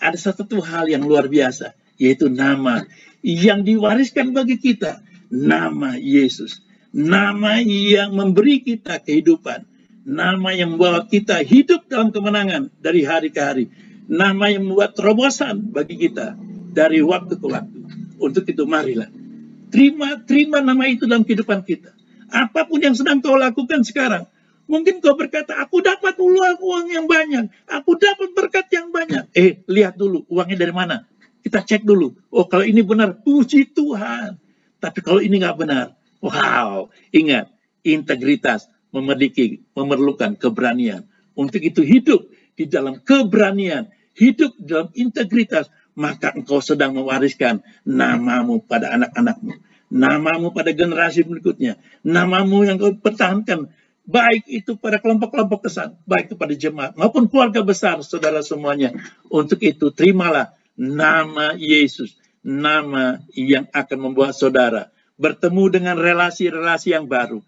ada 0.00 0.16
satu 0.16 0.64
hal 0.64 0.88
yang 0.88 1.04
luar 1.04 1.28
biasa, 1.28 1.76
yaitu 2.00 2.32
nama 2.32 2.88
yang 3.20 3.60
diwariskan 3.60 4.32
bagi 4.32 4.56
kita, 4.56 5.04
nama 5.32 5.96
Yesus. 5.96 6.60
Nama 6.92 7.64
yang 7.64 8.12
memberi 8.12 8.60
kita 8.60 9.00
kehidupan, 9.00 9.64
nama 10.04 10.52
yang 10.52 10.76
membawa 10.76 11.08
kita 11.08 11.40
hidup 11.40 11.88
dalam 11.88 12.12
kemenangan 12.12 12.68
dari 12.84 13.00
hari 13.00 13.32
ke 13.32 13.40
hari, 13.40 13.64
nama 14.04 14.52
yang 14.52 14.68
membuat 14.68 14.92
terobosan 14.92 15.72
bagi 15.72 15.96
kita 15.96 16.36
dari 16.76 17.00
waktu 17.00 17.40
ke 17.40 17.46
waktu. 17.48 17.78
Untuk 18.20 18.44
itu 18.44 18.68
marilah 18.68 19.08
Terima, 19.72 20.20
terima 20.28 20.60
nama 20.60 20.84
itu 20.84 21.08
dalam 21.08 21.24
kehidupan 21.24 21.64
kita. 21.64 21.96
Apa 22.28 22.68
pun 22.68 22.84
yang 22.84 22.92
sedang 22.92 23.24
kau 23.24 23.40
lakukan 23.40 23.80
sekarang. 23.88 24.28
Mungkin 24.68 25.00
kau 25.00 25.16
berkata, 25.16 25.56
aku 25.56 25.80
dapat 25.80 26.20
uang, 26.20 26.60
uang 26.60 26.86
yang 26.92 27.08
banyak. 27.08 27.48
Aku 27.72 27.96
dapat 27.96 28.36
berkat 28.36 28.68
yang 28.68 28.92
banyak. 28.92 29.32
Eh, 29.32 29.64
lihat 29.64 29.96
dulu 29.96 30.28
uangnya 30.28 30.60
dari 30.60 30.76
mana. 30.76 31.08
Kita 31.40 31.64
cek 31.64 31.88
dulu. 31.88 32.12
Oh, 32.28 32.44
kalau 32.44 32.68
ini 32.68 32.84
benar, 32.84 33.24
puji 33.24 33.72
Tuhan. 33.72 34.36
Tapi 34.82 34.98
kalau 34.98 35.22
ini 35.22 35.38
nggak 35.38 35.58
benar, 35.62 35.94
wow. 36.18 36.90
Ingat, 37.14 37.46
integritas 37.86 38.66
memiliki, 38.90 39.62
memerlukan 39.78 40.34
keberanian. 40.34 41.06
Untuk 41.38 41.62
itu 41.62 41.86
hidup 41.86 42.26
di 42.58 42.66
dalam 42.66 42.98
keberanian, 42.98 43.88
hidup 44.18 44.52
dalam 44.58 44.90
integritas, 44.98 45.70
maka 45.94 46.32
engkau 46.34 46.60
sedang 46.60 46.96
mewariskan 46.96 47.62
namamu 47.86 48.64
pada 48.64 48.96
anak-anakmu, 48.96 49.54
namamu 49.92 50.52
pada 50.52 50.72
generasi 50.72 51.24
berikutnya, 51.24 51.76
namamu 52.04 52.64
yang 52.64 52.76
kau 52.80 52.96
pertahankan, 52.96 53.68
baik 54.08 54.44
itu 54.48 54.76
pada 54.76 54.98
kelompok-kelompok 54.98 55.68
kesan, 55.68 55.96
baik 56.08 56.32
kepada 56.36 56.52
jemaat 56.56 56.92
maupun 56.96 57.28
keluarga 57.28 57.60
besar, 57.62 58.00
saudara 58.04 58.40
semuanya. 58.40 58.92
Untuk 59.28 59.60
itu, 59.64 59.92
terimalah 59.92 60.56
nama 60.76 61.52
Yesus, 61.56 62.16
nama 62.42 63.22
yang 63.32 63.70
akan 63.70 63.98
membuat 64.10 64.34
saudara 64.34 64.90
bertemu 65.16 65.64
dengan 65.70 65.96
relasi-relasi 65.96 66.92
yang 66.92 67.06
baru. 67.06 67.38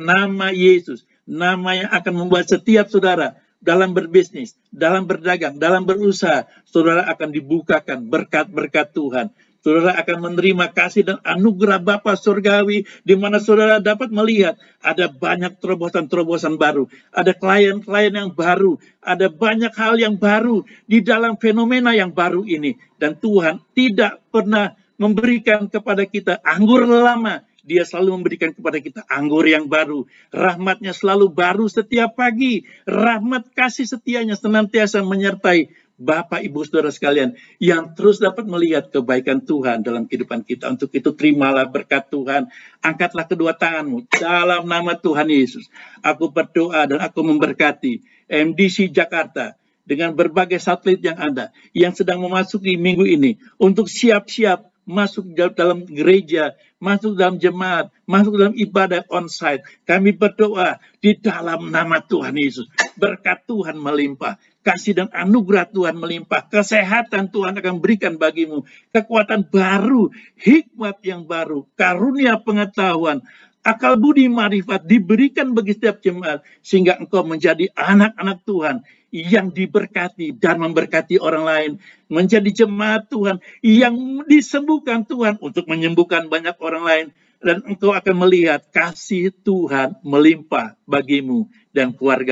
Nama 0.00 0.48
Yesus, 0.52 1.04
nama 1.28 1.76
yang 1.76 1.90
akan 1.92 2.14
membuat 2.24 2.48
setiap 2.48 2.88
saudara 2.88 3.36
dalam 3.60 3.92
berbisnis, 3.92 4.56
dalam 4.72 5.04
berdagang, 5.04 5.60
dalam 5.60 5.84
berusaha, 5.84 6.48
saudara 6.64 7.04
akan 7.10 7.28
dibukakan 7.34 8.08
berkat-berkat 8.08 8.96
Tuhan. 8.96 9.28
Saudara 9.58 9.98
akan 9.98 10.18
menerima 10.22 10.70
kasih 10.70 11.02
dan 11.02 11.18
anugerah 11.26 11.82
Bapa 11.82 12.14
surgawi 12.14 12.86
di 13.02 13.14
mana 13.18 13.42
saudara 13.42 13.82
dapat 13.82 14.14
melihat 14.14 14.54
ada 14.78 15.10
banyak 15.10 15.58
terobosan-terobosan 15.58 16.54
baru, 16.54 16.86
ada 17.10 17.34
klien-klien 17.34 18.14
yang 18.14 18.30
baru, 18.30 18.78
ada 19.02 19.26
banyak 19.26 19.74
hal 19.74 19.98
yang 19.98 20.14
baru 20.14 20.62
di 20.86 21.02
dalam 21.02 21.34
fenomena 21.42 21.90
yang 21.90 22.14
baru 22.14 22.46
ini 22.46 22.78
dan 23.02 23.18
Tuhan 23.18 23.58
tidak 23.74 24.22
pernah 24.30 24.78
memberikan 24.94 25.66
kepada 25.66 26.06
kita 26.06 26.38
anggur 26.46 26.86
lama, 26.86 27.42
dia 27.68 27.84
selalu 27.84 28.22
memberikan 28.22 28.50
kepada 28.56 28.80
kita 28.80 29.04
anggur 29.12 29.44
yang 29.44 29.68
baru. 29.68 30.08
Rahmatnya 30.32 30.96
selalu 30.96 31.28
baru 31.28 31.68
setiap 31.68 32.16
pagi. 32.16 32.64
Rahmat 32.88 33.52
kasih 33.52 33.84
setianya 33.84 34.40
senantiasa 34.40 35.04
menyertai 35.04 35.68
Bapak, 35.98 36.46
Ibu, 36.46 36.62
Saudara 36.62 36.94
sekalian 36.94 37.34
yang 37.58 37.90
terus 37.98 38.22
dapat 38.22 38.46
melihat 38.46 38.86
kebaikan 38.86 39.42
Tuhan 39.42 39.82
dalam 39.82 40.06
kehidupan 40.06 40.46
kita. 40.46 40.70
Untuk 40.70 40.94
itu 40.94 41.10
terimalah 41.10 41.66
berkat 41.66 42.06
Tuhan. 42.06 42.46
Angkatlah 42.78 43.26
kedua 43.26 43.50
tanganmu 43.58 44.06
dalam 44.14 44.62
nama 44.62 44.94
Tuhan 44.94 45.26
Yesus. 45.26 45.66
Aku 46.06 46.30
berdoa 46.30 46.86
dan 46.86 47.02
aku 47.02 47.26
memberkati 47.26 48.06
MDC 48.30 48.94
Jakarta 48.94 49.58
dengan 49.82 50.14
berbagai 50.14 50.62
satelit 50.62 51.02
yang 51.02 51.18
ada 51.18 51.50
yang 51.74 51.90
sedang 51.90 52.22
memasuki 52.22 52.78
minggu 52.78 53.02
ini 53.02 53.34
untuk 53.58 53.90
siap-siap 53.90 54.70
masuk 54.88 55.34
dalam 55.52 55.84
gereja, 55.84 56.56
masuk 56.78 57.18
dalam 57.18 57.36
jemaat, 57.36 57.90
masuk 58.06 58.38
dalam 58.38 58.54
ibadah 58.54 59.02
onsite. 59.10 59.62
Kami 59.84 60.14
berdoa 60.14 60.78
di 61.02 61.18
dalam 61.18 61.70
nama 61.70 61.98
Tuhan 62.02 62.34
Yesus. 62.38 62.70
Berkat 62.98 63.44
Tuhan 63.46 63.78
melimpah. 63.78 64.38
Kasih 64.62 64.94
dan 64.94 65.08
anugerah 65.10 65.70
Tuhan 65.70 65.98
melimpah. 65.98 66.46
Kesehatan 66.50 67.30
Tuhan 67.30 67.58
akan 67.58 67.74
berikan 67.82 68.18
bagimu. 68.18 68.66
Kekuatan 68.94 69.46
baru, 69.46 70.10
hikmat 70.38 70.98
yang 71.02 71.26
baru, 71.26 71.66
karunia 71.74 72.38
pengetahuan, 72.42 73.22
akal 73.66 73.98
budi 73.98 74.30
marifat 74.30 74.86
diberikan 74.86 75.52
bagi 75.52 75.76
setiap 75.76 76.00
jemaat 76.00 76.40
sehingga 76.62 76.96
engkau 76.96 77.26
menjadi 77.26 77.68
anak-anak 77.74 78.38
Tuhan 78.46 78.76
yang 79.08 79.48
diberkati 79.48 80.36
dan 80.36 80.60
memberkati 80.60 81.16
orang 81.16 81.44
lain, 81.44 81.70
menjadi 82.12 82.64
jemaat 82.64 83.08
Tuhan 83.08 83.40
yang 83.64 83.94
disembuhkan 84.28 85.06
Tuhan 85.06 85.40
untuk 85.40 85.64
menyembuhkan 85.70 86.28
banyak 86.28 86.56
orang 86.60 86.84
lain, 86.84 87.06
dan 87.38 87.62
engkau 87.62 87.94
akan 87.94 88.26
melihat 88.26 88.66
kasih 88.74 89.30
Tuhan 89.30 89.94
melimpah 90.02 90.74
bagimu 90.82 91.46
dan 91.70 91.94
keluarga. 91.94 92.26